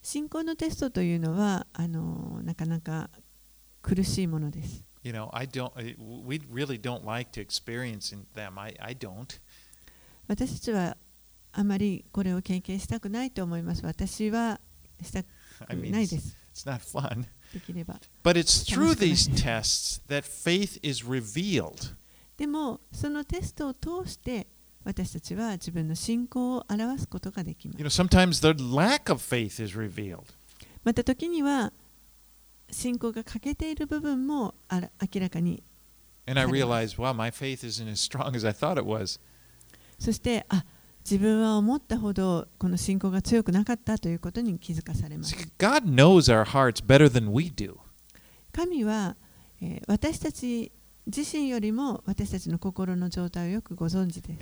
[0.02, 3.10] 信仰のテストというのはあのなかなか
[3.82, 4.82] 苦しいものです。
[5.02, 5.72] You know, I don't.
[5.76, 8.60] I- We really don't like to experience them.
[8.60, 9.40] I I don't.
[10.28, 10.96] 私たちは
[11.52, 13.84] あまりこれを経験したくないと思います。
[13.84, 14.60] 私は
[15.02, 15.26] したく
[15.68, 16.36] I mean, ないです。
[16.54, 17.24] it's not fun.
[17.52, 18.00] できれば。
[22.36, 24.46] でも、そのテストを通して、
[24.84, 28.02] 私たちは自分の信仰を表すことができます。
[30.84, 31.72] また時には、
[32.70, 35.62] 信仰が欠けている部分もあら明らかに。
[36.26, 39.20] And I realized, wow, my faith isn't as strong as I thought it
[39.98, 40.64] そして、あ、
[41.04, 45.34] 自分は思ったほどこの信仰が強くなかったということに気づかされます。
[48.52, 49.16] 神は、
[49.86, 50.72] 私たち
[51.06, 54.40] 自身よりも私たちの心の状態をよくご存知です。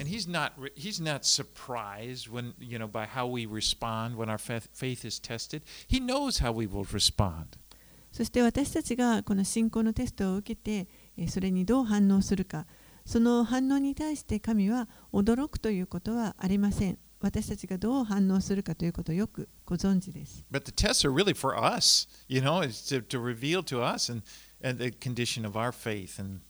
[8.13, 10.89] そして私たちがこの信仰のテストを受けて、
[11.29, 12.67] それにどう反応するか。
[13.05, 16.99] その反応に対して神は驚くということはありません。
[17.21, 20.45] 私たちがどう反応するかということをよくご存知です。
[20.51, 24.23] But the tests are really for us, you know, to, to reveal to us and,
[24.63, 26.21] and the condition of our faith.
[26.21, 26.41] And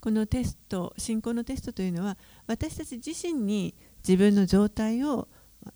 [0.00, 3.74] このテスト、信仰のテストというのは私たち自身に
[4.06, 5.28] 自分の状態を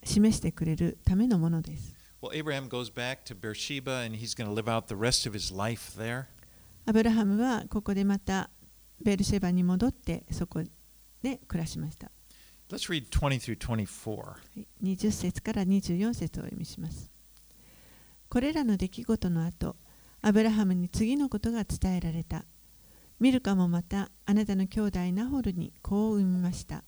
[0.04, 1.98] 示してくれるためのものです。
[2.20, 5.52] well, Abraham goes back to Beersheba and he's going to live out the rest of his
[5.52, 6.26] life there.
[6.84, 8.50] アブラハムはここでまた
[9.00, 10.62] ベルシェバに戻ってそこ
[11.22, 12.10] で暮らしました。
[12.70, 14.16] Let's read 20 through 24.
[14.16, 17.10] はい20節から24節をお読みします。
[18.28, 19.76] これらの出来事の後、
[20.20, 22.44] アブラハムに次のことが伝えられた。
[23.20, 26.84] ミルカもまたあなたの兄弟ナホルに子を産みました。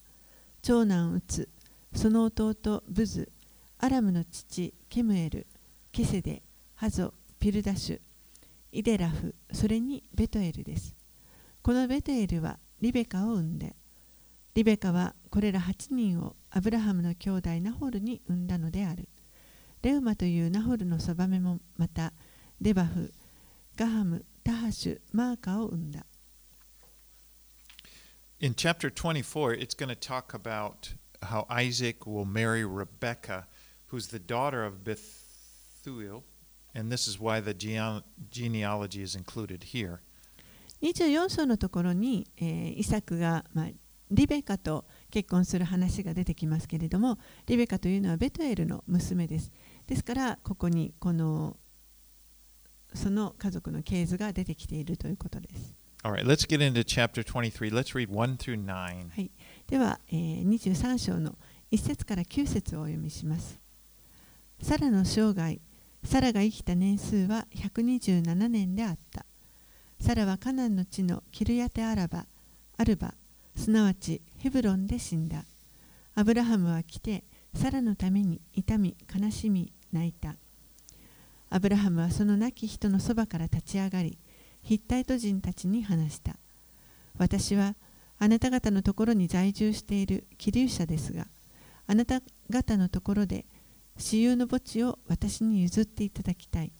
[0.62, 1.48] 長男ウツ、
[1.94, 3.30] その弟ブズ、
[3.78, 5.46] アラムの父ケムエル、
[5.92, 6.42] ケセデ、
[6.74, 8.00] ハゾ、ピルダシュ、
[8.72, 10.94] イデラフ、それにベトエルです。
[11.62, 13.76] このベトエルはリベカを産んで、
[14.54, 19.08] リベカはこれら8人をアブラハムの兄弟ナホルに産んだのである。
[19.82, 22.12] レウマというナホルのそばめもまた
[22.60, 23.12] デバフ、
[23.76, 26.04] ガハム、タハシュ、マーカを産んだ。
[28.40, 33.46] In chapter 24, it's going to talk about how Isaac will marry Rebekah,
[33.88, 36.24] who's the daughter of Bethuel,
[36.74, 40.00] and this is why the gene- genealogy is included here.
[40.82, 43.68] 24章のところに、えーイサクが、まあ、
[44.10, 49.52] リベカと結婚する話が出てきますけれども、リベカというのはベトエルの娘です。
[49.86, 51.56] ですから、ここにこの
[52.94, 55.74] その家族の系図が出てきているということです。
[56.02, 57.70] Right, let's get into chapter 23.
[57.70, 59.10] Let's read 1 through 9.
[59.10, 59.30] はい、
[59.68, 61.36] では、えー23章の
[61.70, 63.60] 1節から9節をお読みします。
[64.62, 65.60] サラの生涯、
[66.04, 69.24] サラが生きた年数は127年であった。
[70.00, 72.24] サラはカナンの地のキルヤテアラバ、
[72.78, 73.14] アルバ、
[73.54, 75.44] すなわちヘブロンで死んだ。
[76.14, 77.22] アブラハムは来て、
[77.54, 80.36] サラのために痛み、悲しみ、泣いた。
[81.50, 84.16] アブラハムはその亡き人のそばから立ち上がり、
[84.62, 86.36] ヒッタイト人たちに話した。
[87.18, 87.74] 私は
[88.18, 91.26] あなた方のところに在住している気流者ですが、
[91.86, 93.44] あなた方のところで
[93.98, 96.72] 私有の墓地を私に譲っていただきたい。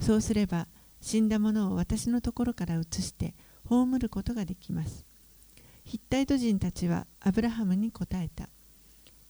[0.00, 0.66] そうすれば
[1.00, 3.34] 死んだ者を私のところから移して
[3.64, 5.04] 葬ることができます。
[5.84, 8.48] ヒッタイト人たちはアブラハムに答えた。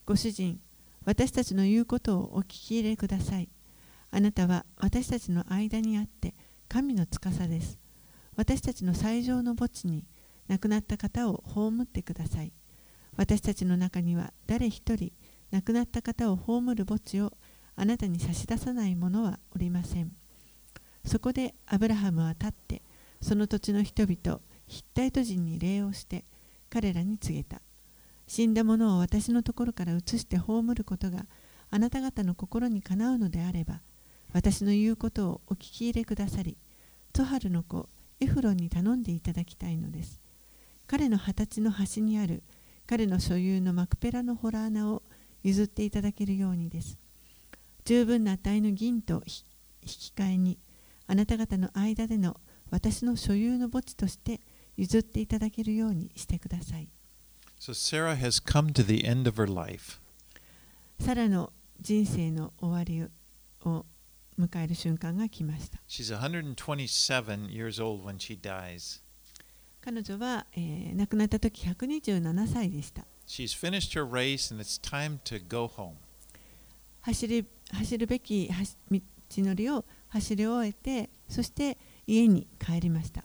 [0.06, 0.60] ご主人、
[1.04, 3.48] 私たちの言うことをお聞き入れください。
[4.10, 6.34] あなたは私たちの間にあって
[6.68, 7.78] 神の司です。
[8.36, 10.04] 私たちの最上の墓地に
[10.48, 12.52] 亡くなった方を葬ってください。
[13.16, 15.12] 私たちの中には誰一人
[15.50, 17.32] 亡くなった方を葬る墓地を
[17.76, 20.12] あなたに差し出さない者はおりません。
[21.08, 22.82] そこでアブラハムは立って
[23.20, 26.24] その土地の人々ヒッタイト人に礼をして
[26.70, 27.60] 彼らに告げた。
[28.28, 31.24] 死んだ者を私のところから移して葬ることが
[31.70, 33.80] あなた方の心にかなうのであれば
[34.34, 36.56] 私の言うことをお聞き入れくださり
[37.14, 37.88] トハルの子
[38.20, 40.20] エフロンに頼んでいただきたいのです
[40.86, 42.42] 彼の二十歳の端にある
[42.86, 45.02] 彼の所有のマクペラのホラー穴を
[45.42, 46.98] 譲っていただけるようにです
[47.84, 49.44] 十分な値の銀と引
[49.82, 50.58] き換えに
[51.08, 52.36] あなた方の間での
[52.70, 54.40] 私の所有の墓地として
[54.76, 56.88] 譲っていただけるようにしてください。
[57.58, 59.98] So Sarah has come to the end of her life.
[61.00, 63.02] サラの人生の終わり
[63.68, 63.84] を
[64.38, 65.78] 迎える瞬間が来ました。
[65.88, 69.00] She's 127 years old when she dies.
[69.80, 73.04] 彼女は、えー亡くなった時127歳でした。
[73.26, 75.94] She's finished her race and it's time to go home.
[77.00, 83.22] 走り走るべき道のりを走り終えて、そして家に帰りました。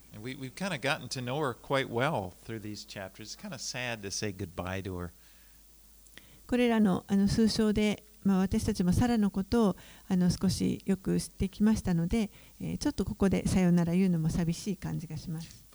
[6.48, 9.76] これらの,あの数章で、まあ、私たちもサラのことを
[10.08, 12.30] あの少しよく知ってきましたので、
[12.62, 15.66] え、ちょっとここでさようなら言うのも寂しい感じがします。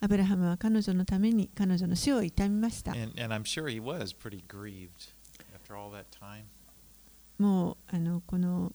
[0.00, 2.94] アブラハムは彼女のために彼女の死を悼みました。
[7.40, 8.70] もうあのこの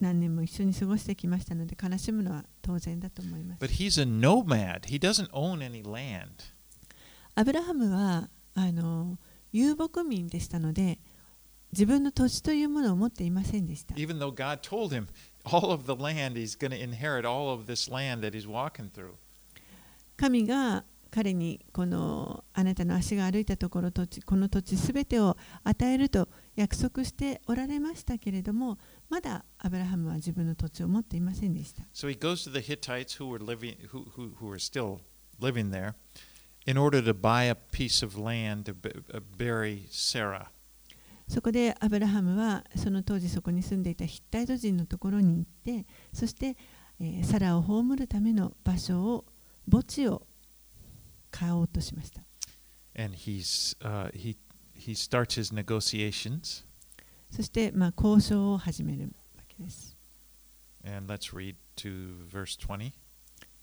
[0.00, 3.64] 何年も一緒に過ごしてきましたので悲しむのは当然だと思います。
[3.64, 4.80] But he's a nomad.
[4.82, 6.26] He doesn't own any land.
[7.34, 9.16] アブラハムはあの
[9.50, 10.98] 遊牧民でしたので
[11.72, 13.94] 自分の土地というものを持っていませんでした。
[13.94, 15.06] Even though God told him
[15.44, 18.90] all of the land, he's going to inherit all of this land that he's walking
[18.90, 19.14] through.
[20.18, 31.82] 神が彼にこのあなたの足が歩いたところ土地この土地すべてを与えると約束しておられましたけれどもまだアブラハムは自分の土地を持っていませんでした。
[31.92, 35.00] So he goes to the Hittites who were living, who, who, who are still
[35.40, 35.94] living there,
[36.66, 40.46] in order to buy a piece of land to bu- uh, bury Sarah.
[41.28, 46.56] そこでアブラハムはその当時そこに住んでいたヒッタイト人のところに行ってそして、
[47.00, 49.24] えーサラを葬るための場所を
[49.70, 50.22] 墓地を
[51.30, 52.22] 買おうとしました。
[52.96, 54.36] And he's, uh, he,
[54.74, 56.64] he starts his negotiations.
[57.30, 59.04] そして、まあ、交渉を始める
[59.36, 59.96] わけです。
[60.84, 62.92] And let's read to verse 20.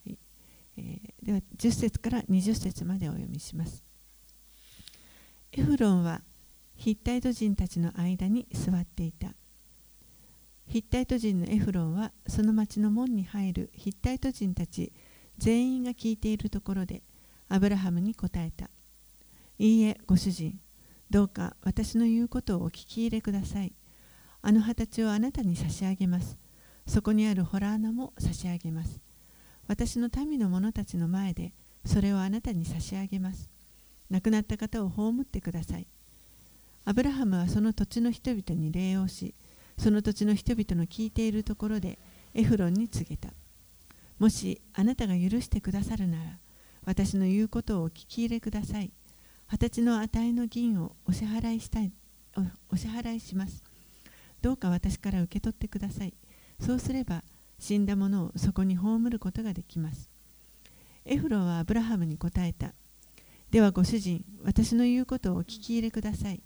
[0.05, 3.83] えーでは10節から20節までお読みします。
[5.51, 6.21] エフロンは
[6.77, 9.33] ヒッタイト人たちの間に座っていた。
[10.67, 14.93] ヒッタイト人のエフロンはその町の門に入るヒッタイト人たち
[15.37, 17.01] 全員が聞いているところで
[17.49, 18.69] アブラハムに答えた。
[19.59, 20.59] いいえ、ご主人、
[21.09, 23.73] どうか私の言うことをお聞き入れください。
[24.41, 26.37] あの畑をあなたに差し上げます。
[26.85, 28.99] そこにあるホラー穴も差し上げます。
[29.67, 31.53] 私の民の者たちの前で
[31.85, 33.49] それをあなたに差し上げます。
[34.09, 35.87] 亡くなった方を葬ってください。
[36.85, 39.35] アブラハムはその土地の人々に礼をし、
[39.77, 41.99] その土地の人々の聞いているところで
[42.33, 43.29] エフロンに告げた。
[44.19, 46.39] もしあなたが許してくださるなら、
[46.87, 48.91] 私の言うことをお聞き入れください。
[49.51, 51.91] 二十歳の値の銀をお支払いしたい
[52.71, 53.61] お支払いします。
[54.41, 56.13] どうか私から受け取ってください。
[56.61, 57.23] そうすれば
[57.59, 60.09] 死んだ者をそこに葬ることができます。
[61.03, 62.73] エフロはアブラハムに答えた。
[63.51, 66.39] ではご主人、私の言うことをお聞き入れください。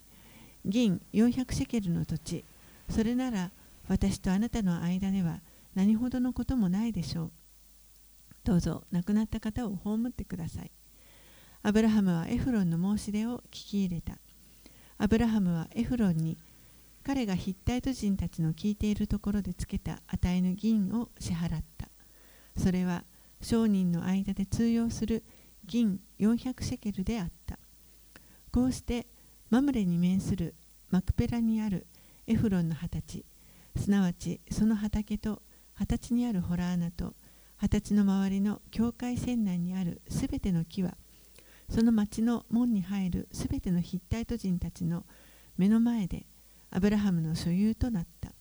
[0.66, 2.44] 銀400シェケルの土地、
[2.90, 3.52] それなら
[3.88, 5.40] 私とあなたの間では
[5.76, 7.32] 何ほどのこともないでしょう。
[8.44, 10.72] どうぞ亡くなった方を葬ってください。
[11.64, 14.18] アブラハムはエフロンの申し出を聞き入れた。
[14.98, 16.38] アブラハムはエフロンに
[17.04, 21.88] 彼がヒッタイト人たちの聞いているところでつけた値の銀を支払った。
[22.58, 23.04] それは
[23.42, 25.24] 商人の間で通用する
[25.66, 27.60] 銀400シェケルであった。
[28.52, 29.08] こうして
[29.50, 30.56] マムレに面する
[30.90, 31.86] マクペラにある
[32.28, 33.26] エフロンの畑地、
[33.76, 35.42] すなわちその畑と
[35.76, 37.14] 畑地にあるホラー穴と
[37.62, 40.98] 畑地の周りの境界線内にあるすべての木は
[41.70, 45.06] その町の門に入るすべてのヒッタイト人たちの
[45.58, 46.26] 目の前で
[46.72, 48.32] アブラハムの所有となった。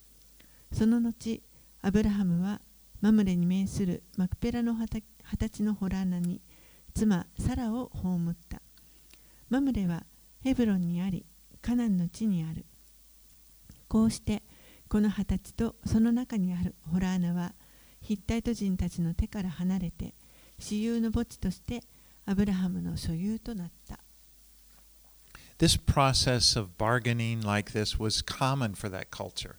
[0.73, 1.43] その後、
[1.83, 2.61] アブラハムは
[3.01, 5.03] マムレに面するマクペラの畑
[5.49, 6.41] 地のホラー穴に
[6.95, 8.63] 妻サラを葬った。
[9.49, 10.05] マムレは
[10.43, 11.25] ヘブロンにあり、
[11.61, 12.65] カナンの地にある。
[13.89, 14.43] こうして、
[14.89, 17.53] この畑地とその中にあるホラー穴は、
[18.11, 20.15] ヒッタイト人たちの手から離れて、
[20.59, 21.81] 私有の墓地として
[22.27, 24.01] アブラハムの所有となった。
[25.59, 29.55] this process of bargaining like this was common for that culture.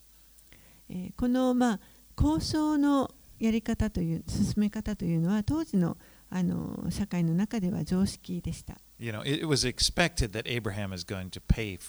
[0.89, 1.79] えーこの、まあ、
[2.21, 5.95] 交渉のやり方という進め方というのは当時の
[6.29, 8.75] あの社会の中では常識でした。
[8.99, 11.79] You know, it, was expected that Abraham is going to pay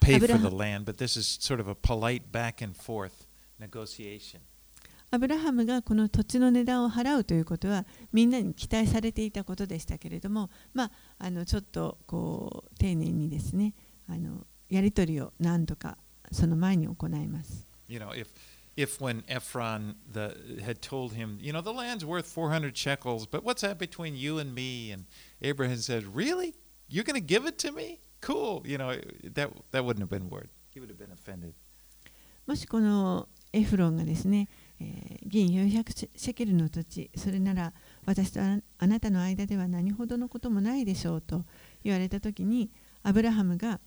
[0.00, 3.28] pay for the land, but this is sort of a polite back and forth
[3.60, 4.40] negotiation.
[5.14, 7.84] アブラハムがこの土地の値段を払うということは
[8.14, 13.74] みんなに期待されていたことでしたけれども、まあ、あのちょっとこう丁寧にですね
[14.08, 15.98] あのやり取りを何度か
[16.30, 17.66] その前に行います。
[17.88, 18.28] You know, if
[18.74, 23.44] if when Ephron the had told him, you know, the land's worth 400 shekels, but
[23.44, 24.94] what's that between you and me?
[24.94, 25.04] And
[25.42, 26.54] Abraham said, "Really?
[26.88, 27.98] You're going to give it to me?
[28.22, 28.98] Cool." You know,
[29.34, 30.48] that that wouldn't have been word.
[30.70, 31.52] He would have been offended.
[32.46, 34.48] もしこのエフロンがですね、
[34.82, 37.72] えー銀400シェケルの土地それなら
[38.04, 41.44] 私とああなたの間では何ほどのこともないでしょうと
[41.84, 42.70] 言われた時に
[43.02, 43.80] アブラハムが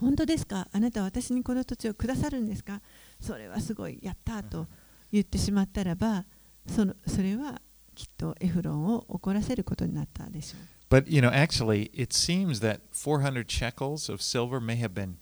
[0.00, 0.68] 本当ですか？
[0.72, 2.80] あなたは私にこの土地をくださるんですか？
[3.20, 4.66] それはすごいやったと
[5.12, 6.24] 言ってしまったらば
[6.66, 7.60] そのそれは
[7.94, 10.94] きっとエフロンを怒らせることになったでしょう。
[10.94, 15.16] But you know, actually, it seems that 400 shekels of silver may have been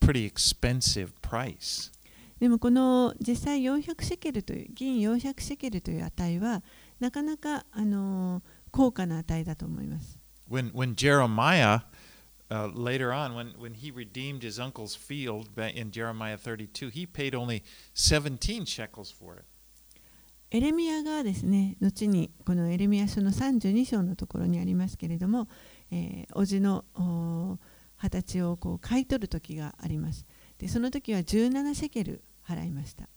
[0.00, 1.91] pretty expensive price.
[2.42, 6.64] でもこの実際400シェケルという銀400シェケルという値は
[6.98, 10.18] なかなかあの高価な値だと思います。
[10.50, 11.82] When when Jeremiah
[12.50, 17.32] uh, later on, when when he redeemed his uncle's field in Jeremiah 32, he paid
[17.32, 17.62] only
[17.94, 19.44] 17 shekels for it.
[20.50, 25.46] エレミアがですね後にこのエレミア書の32章のところにありますけれども、
[25.92, 27.60] えー、叔父のお
[27.98, 30.26] 二十歳をこう買い取る時があります。
[30.58, 33.08] でその時は17シェケル払いました。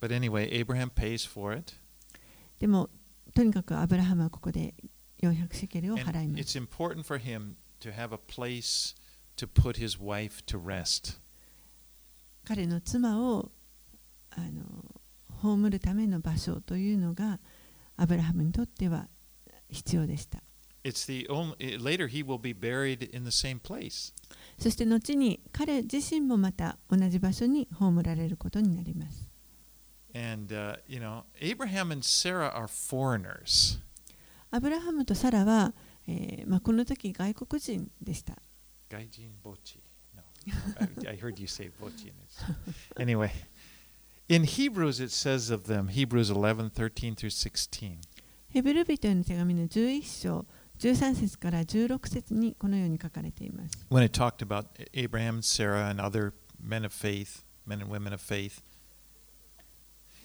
[0.00, 1.74] But anyway, Abraham pays for it.
[2.58, 2.90] でも
[3.34, 4.74] とにかくアブラハムはここで
[5.20, 6.58] 400シェケルを And 払います。
[6.58, 8.94] it's important for him to have a place
[9.36, 11.18] to put his wife to rest.
[12.44, 13.50] 彼の妻を
[14.30, 14.84] あの
[15.42, 17.40] 葬るための場所というのが
[17.96, 19.08] アブラハムにとっては
[19.70, 20.42] 必要でした。
[20.84, 24.12] It's the only eh, later he will be buried in the same place.
[24.58, 29.28] そして後に彼自身もまた同じ場所に葬られることになります。
[30.14, 33.80] And uh, you know, Abraham and Sarah are foreigners.
[34.50, 35.74] アブラハムとサラは、
[36.06, 38.38] えーまあ、この時外国人でした。
[38.88, 39.80] Gaijin bochi.
[40.14, 40.22] No,
[41.10, 41.70] I, heard you say.
[41.80, 41.92] And
[42.22, 42.40] it's,
[42.96, 43.32] anyway,
[44.28, 47.98] in Hebrews it says of them, Hebrews 11, 13 through 16.
[48.50, 50.46] ヘブル人への手紙の11章
[50.79, 53.85] 13節から16節にこのように書かれています。
[53.89, 58.21] When it talked about Abraham, Sarah, and other men of faith, men and women of
[58.21, 58.61] faith,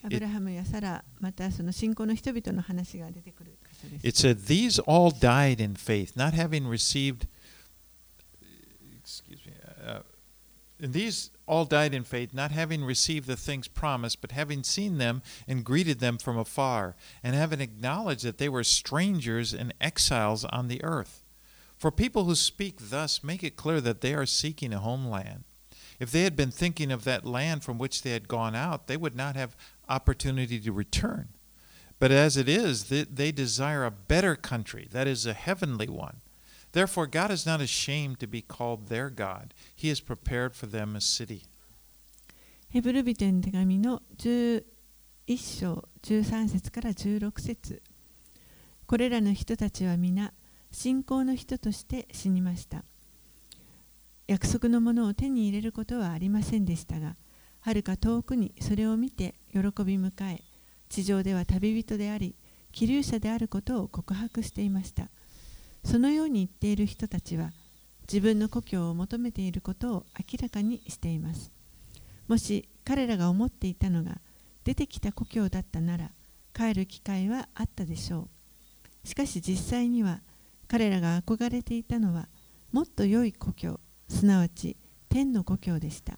[0.05, 4.07] アブラハムやサラ、またその信仰の人々の話が出てくる箇所です。
[4.07, 7.27] it said, These all died in faith, not having received,
[10.82, 14.98] and these all died in faith, not having received the things promised, but having seen
[14.98, 20.46] them and greeted them from afar, and having acknowledged that they were strangers and exiles
[20.46, 21.24] on the earth.
[21.78, 25.44] For people who speak thus make it clear that they are seeking a homeland.
[26.00, 28.98] If they had been thinking of that land from which they had gone out, they
[28.98, 29.58] would not have
[29.88, 31.30] opportunity to return.
[32.00, 36.22] But as it is, they, they desire a better country, that is, a heavenly one.
[36.72, 39.54] Therefore, God is not ashamed to be called their God.
[39.76, 41.44] He has prepared for them a city.
[42.70, 44.64] ヘブル人への手紙の11
[45.60, 47.82] 章13節から16節
[48.86, 50.34] これらの人たちは皆
[50.72, 52.84] 信仰の人として死にました
[54.28, 57.16] 約束のものを手に入れることはありませんでしたが
[57.62, 60.44] はるか遠くにそれを見て喜び迎え
[60.90, 62.36] 地上では旅人であり
[62.72, 65.10] 気流者であることを告白していました
[65.84, 67.52] そのように言っている人たちは
[68.12, 71.52] 自分の故郷を求めていることを明らかにしています。
[72.28, 74.18] もし彼らが思っていたのが
[74.64, 76.12] 出てきた故郷だったなら
[76.54, 78.28] 帰る機会はあったでしょ
[79.04, 79.08] う。
[79.08, 80.22] しかし実際には
[80.68, 82.28] 彼らが憧れていたのは
[82.72, 84.76] もっと良い故郷すなわち
[85.10, 86.18] 天の故郷でした。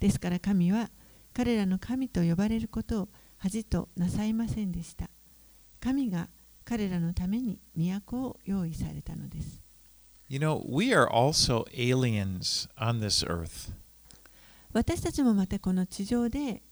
[0.00, 0.90] ですから神は
[1.34, 5.08] 彼らの神と呼ばれることを恥となさいませんでした。
[5.80, 6.28] 神が
[6.64, 9.60] 彼らのために都を用意されたのです
[10.28, 13.70] You know, we are also aliens on this earth.
[14.72, 16.62] 私たちもまたこの地上で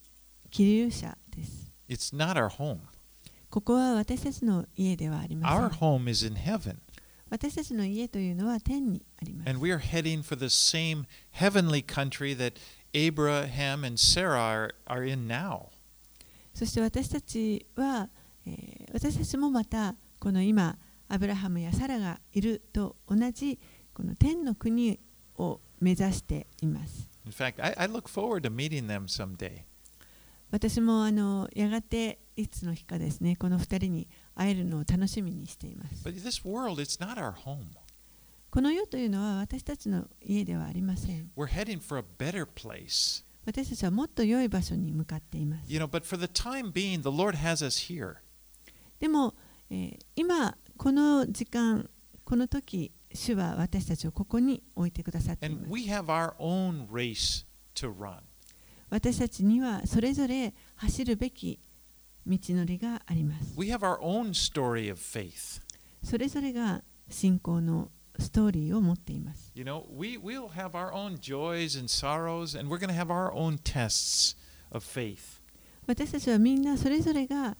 [0.50, 2.78] 気流者です It's not our home.
[3.50, 6.76] ここは私たちの家ではありま Our せん home is in heaven.
[7.28, 12.54] 私たちの家というのは天にあります And we are heading for the same heavenly country that
[12.94, 15.66] Abraham and Sarah are, are in now.
[16.54, 18.08] そして私たちは、
[18.50, 20.76] えー私たちもまたこの今
[21.08, 23.56] アブラハムやサラがいると同じ
[23.94, 24.98] ここの天の国
[25.36, 27.08] を目指しています。
[27.26, 29.62] In fact, I, I look forward to meeting them someday.
[30.50, 36.08] 私もあのやがていつの日かですね、この2人に会えるのを楽しみにしています。
[36.08, 37.66] But this world, it's not our home.
[38.50, 41.30] この世というのは私たちの家ではありません。
[41.36, 43.24] We're heading for a better place.
[43.44, 45.72] 私たちはもっと良い場所に向かっています。
[45.72, 48.16] You know, but for the time being, the Lord has us here.
[49.00, 49.34] でも、
[50.14, 51.88] 今この時間
[52.24, 55.50] この時主は私たちをここに置いてくださって
[58.90, 61.58] 私たちにはそれぞれ走るべき
[62.26, 63.56] 道のりがあります。
[66.02, 69.50] それぞれが信仰のストーリーを持っています。
[69.54, 73.32] You know, we, we'll have our own joys and sorrows and we're going to have our
[73.32, 74.36] own tests
[74.70, 75.40] of faith.
[75.86, 77.56] 私たちはみんなそれぞれが、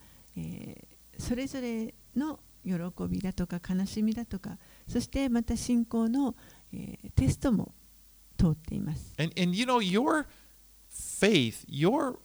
[1.21, 2.73] それぞれの喜
[3.09, 4.59] びだとか悲しみだとか
[4.89, 6.35] そしてまた信仰の、
[6.73, 7.73] えーテストも
[8.39, 10.27] 通っています And, and you know, your
[10.91, 12.17] faith, your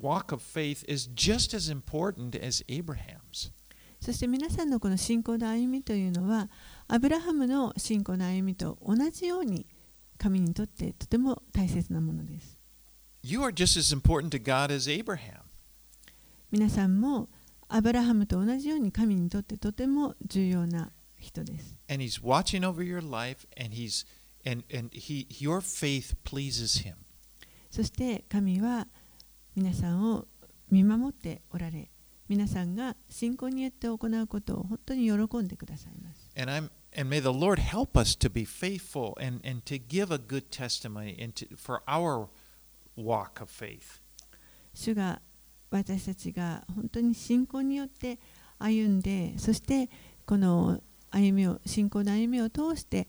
[0.00, 3.50] walk of faith is just as important as Abraham's.
[4.00, 6.48] そして皆さんのこの信仰の歩みというのは
[6.86, 9.66] アブラハムの信仰の歩みと同じように
[10.18, 12.56] 神にとってとても大切なものです
[13.24, 15.40] You are just as important to God as Abraham.
[16.52, 17.28] 皆さんも
[17.68, 24.06] アブラハムと同じように神にとってとても重要な人です And he's watching over your life and he's
[24.46, 26.94] and, and he your faith pleases him.
[27.70, 28.86] そして神は
[29.54, 30.26] 皆さんを
[30.70, 31.90] 見守っておられ
[32.28, 40.12] 皆さんが信仰によって行うことを本当に喜んでくださいます And I'm and may the Lord help us to be faithful and, and to give
[40.12, 42.28] a good testimony and to, for our
[42.96, 44.00] walk of faith.
[44.74, 45.20] 主が
[45.70, 48.18] 私たちが本当に信仰によって
[48.58, 49.88] 歩んでそして
[50.26, 53.08] この歩みを信仰の歩みを通して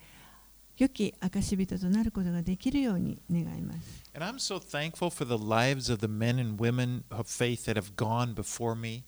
[0.78, 4.03] 良き証人となることができるように願います。
[4.14, 7.95] And I'm so thankful for the lives of the men and women of faith that have
[7.95, 9.03] gone before me.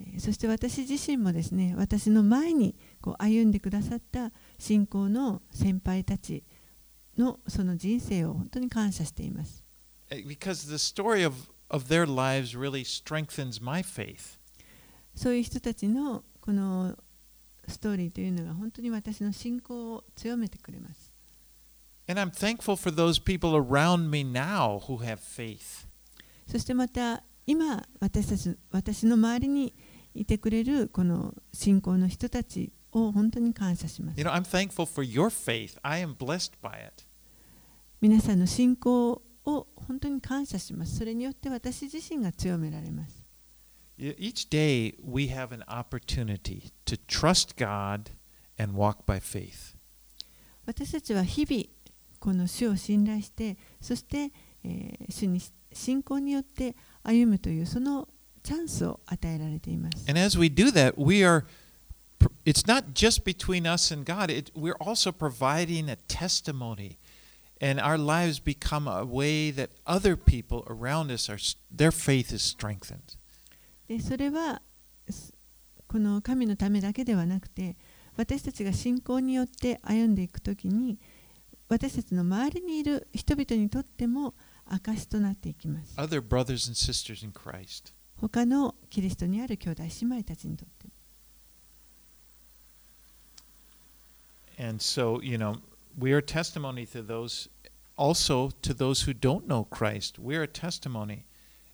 [0.00, 6.42] えーそして私自身もですね私の前にこう歩んでくださった信仰の先輩たち
[7.16, 9.62] のその人生を本当に感謝しています。
[10.10, 11.34] eh, Because the story of,
[11.70, 14.38] of their lives really strengthens my faith.
[15.14, 16.96] そういう人たちのこの
[17.68, 21.10] ストーリーというのが本当に私の信仰を強めてくれます。
[22.08, 25.86] And I'm thankful for those people around me now who have faith.
[26.46, 29.74] そしてまた今私たち私の周りに
[30.14, 34.24] いてくれるこの信仰の人たちを本当に感謝します You。
[34.24, 35.78] know, I'm thankful for your faith.
[35.82, 37.04] I am blessed by it.
[38.00, 40.96] 皆さんの信仰を本当に感謝します。
[40.96, 43.22] それによって私自身が強められます。
[43.98, 48.10] E- Each day we have an opportunity to trust God
[48.58, 49.74] and walk by faith.
[50.66, 51.64] 私たちは日々
[52.18, 54.30] この主を信頼してそして、
[54.64, 55.40] えー主に
[55.72, 58.08] 信仰によって歩むというその
[58.42, 60.04] チャンスを与えられています。
[60.08, 61.44] And as we do that, we are
[62.44, 66.96] it's not just between us and God, it, we're also providing a testimony.
[67.63, 72.33] And our lives become a way that other people around us are s- their faith
[72.33, 73.17] is strengthened.
[73.87, 74.61] でそれは
[75.09, 75.33] す
[75.87, 77.75] この神のためだけではなくて
[78.17, 80.97] 私たちが信仰によって歩んでいくときに
[81.69, 84.33] 私たちの周りにいる人々にとっても
[84.65, 85.93] 証となっていきます。
[85.97, 87.93] Other brothers and sisters in Christ.
[88.17, 90.91] 他のキリストにある兄弟姉妹たちにとっても
[94.69, 95.57] And so, you know,
[95.97, 97.49] we are testimony to those,
[97.97, 100.19] also to those who don't know Christ.
[100.19, 101.25] We're a testimony.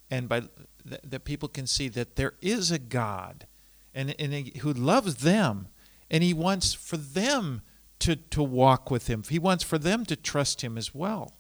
[0.10, 3.46] And by th- that people can see that there is a God
[3.94, 5.68] and, and he- who loves them.
[6.10, 7.62] And he wants for them
[8.00, 9.24] to, to walk with him.
[9.28, 11.34] He wants for them to trust him as well.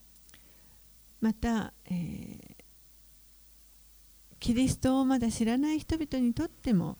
[1.19, 2.57] また、えー
[4.39, 6.95] キリストをまだ知らない人々にとっても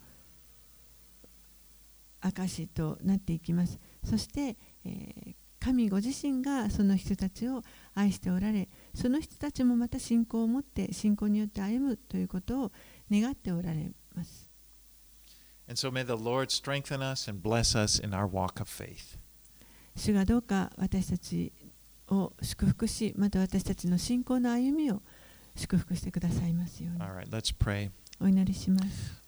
[2.19, 7.62] 証となっていきますそして、えー 神ご自身がその人たちを
[7.94, 12.72] 愛しておられその人たちもまた信仰を持って信仰によって歩むということを
[13.08, 14.48] 願っておられます。
[19.94, 21.52] 主がどうか私たち
[22.08, 25.00] を祝福しまた私たちの信仰の歩みを
[25.54, 27.00] 祝福してくださいますように。
[28.20, 29.22] お祈りします。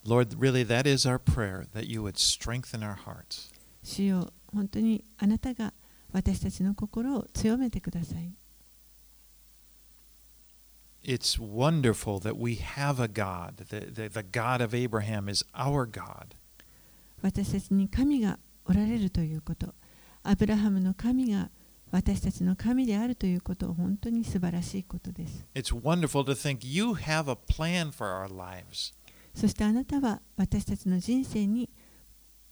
[3.84, 5.72] 主よ本当にあなたが
[6.14, 8.32] 私たちの心を強めてください
[11.02, 13.56] It's wonderful that we have a God.
[13.68, 16.28] The, the, the God of Abraham is our God.
[17.20, 19.74] 私たちに神がおられるということ
[20.22, 21.50] アブラハムの神が
[21.90, 25.44] 私たちの神であるということは本当に素晴らしいことです。
[25.54, 28.94] It's wonderful to think you have a plan for our lives.
[29.34, 31.68] そしてあなたは私たちの人生に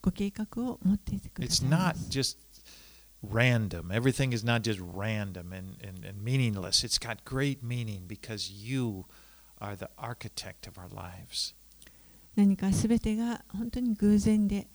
[0.03, 2.09] ご計画を持っていてくだ It's さいま not す。
[2.11, 2.37] just
[3.23, 3.91] random.
[3.93, 6.85] Everything is not just random and, and, and meaningless.
[6.85, 9.07] It's got great meaning because you
[9.61, 11.55] are the architect of our lives.
[12.35, 14.67] 何か全てが本当に偶然で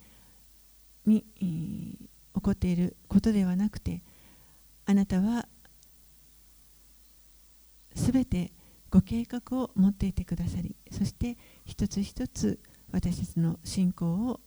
[1.04, 4.00] に、えー起こっていることではなくて
[4.86, 5.46] あなたは
[7.94, 8.52] 全て
[8.90, 11.36] ご計画を持っていてくださりそして
[11.66, 12.60] 一つ一つ
[12.92, 14.40] 私たちの信仰を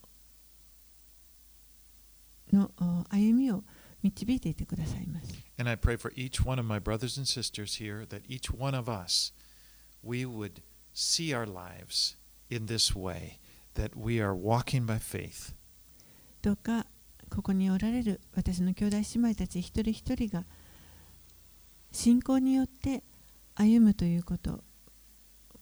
[2.53, 3.63] のお歩みを
[4.01, 5.27] 導いていてくださいます。
[5.57, 8.89] And I pray for each one of my brothers and sisters here that each one of
[8.89, 9.33] us,
[10.03, 10.61] we would
[10.93, 12.17] see our lives
[12.49, 13.37] in this way,
[13.75, 15.53] that we are walking by faith.
[16.41, 16.85] どうか
[17.29, 20.45] ここにおられる私の兄弟姉妹たち一人一人が
[21.91, 23.03] 信仰によって
[23.55, 24.63] 歩むということ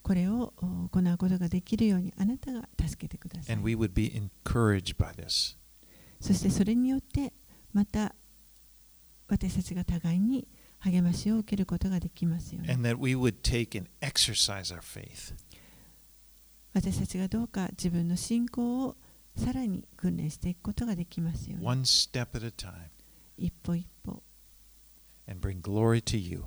[0.02, 3.62] これをお行うことができるようにあなたが助けてください.
[6.20, 7.32] そしてそれによって
[7.72, 8.14] また
[9.30, 10.46] 私たちが互いに
[10.80, 15.34] 励ましを受けることができますように And that we would take and exercise our faith.
[16.74, 18.96] 私たちがどうか自分の信仰を
[19.36, 22.72] さらに訓練していくことができますように one step at a time,
[23.38, 24.22] 一歩一歩
[25.28, 26.44] and bring glory to you.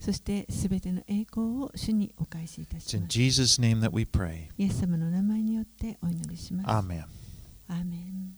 [0.00, 4.48] そしてすべての栄光を主にお返しいたします Jesus' name that we pray.
[4.56, 6.68] イエス様の名前によってお祈りします。
[6.68, 7.04] Amen.
[7.68, 8.37] アーメン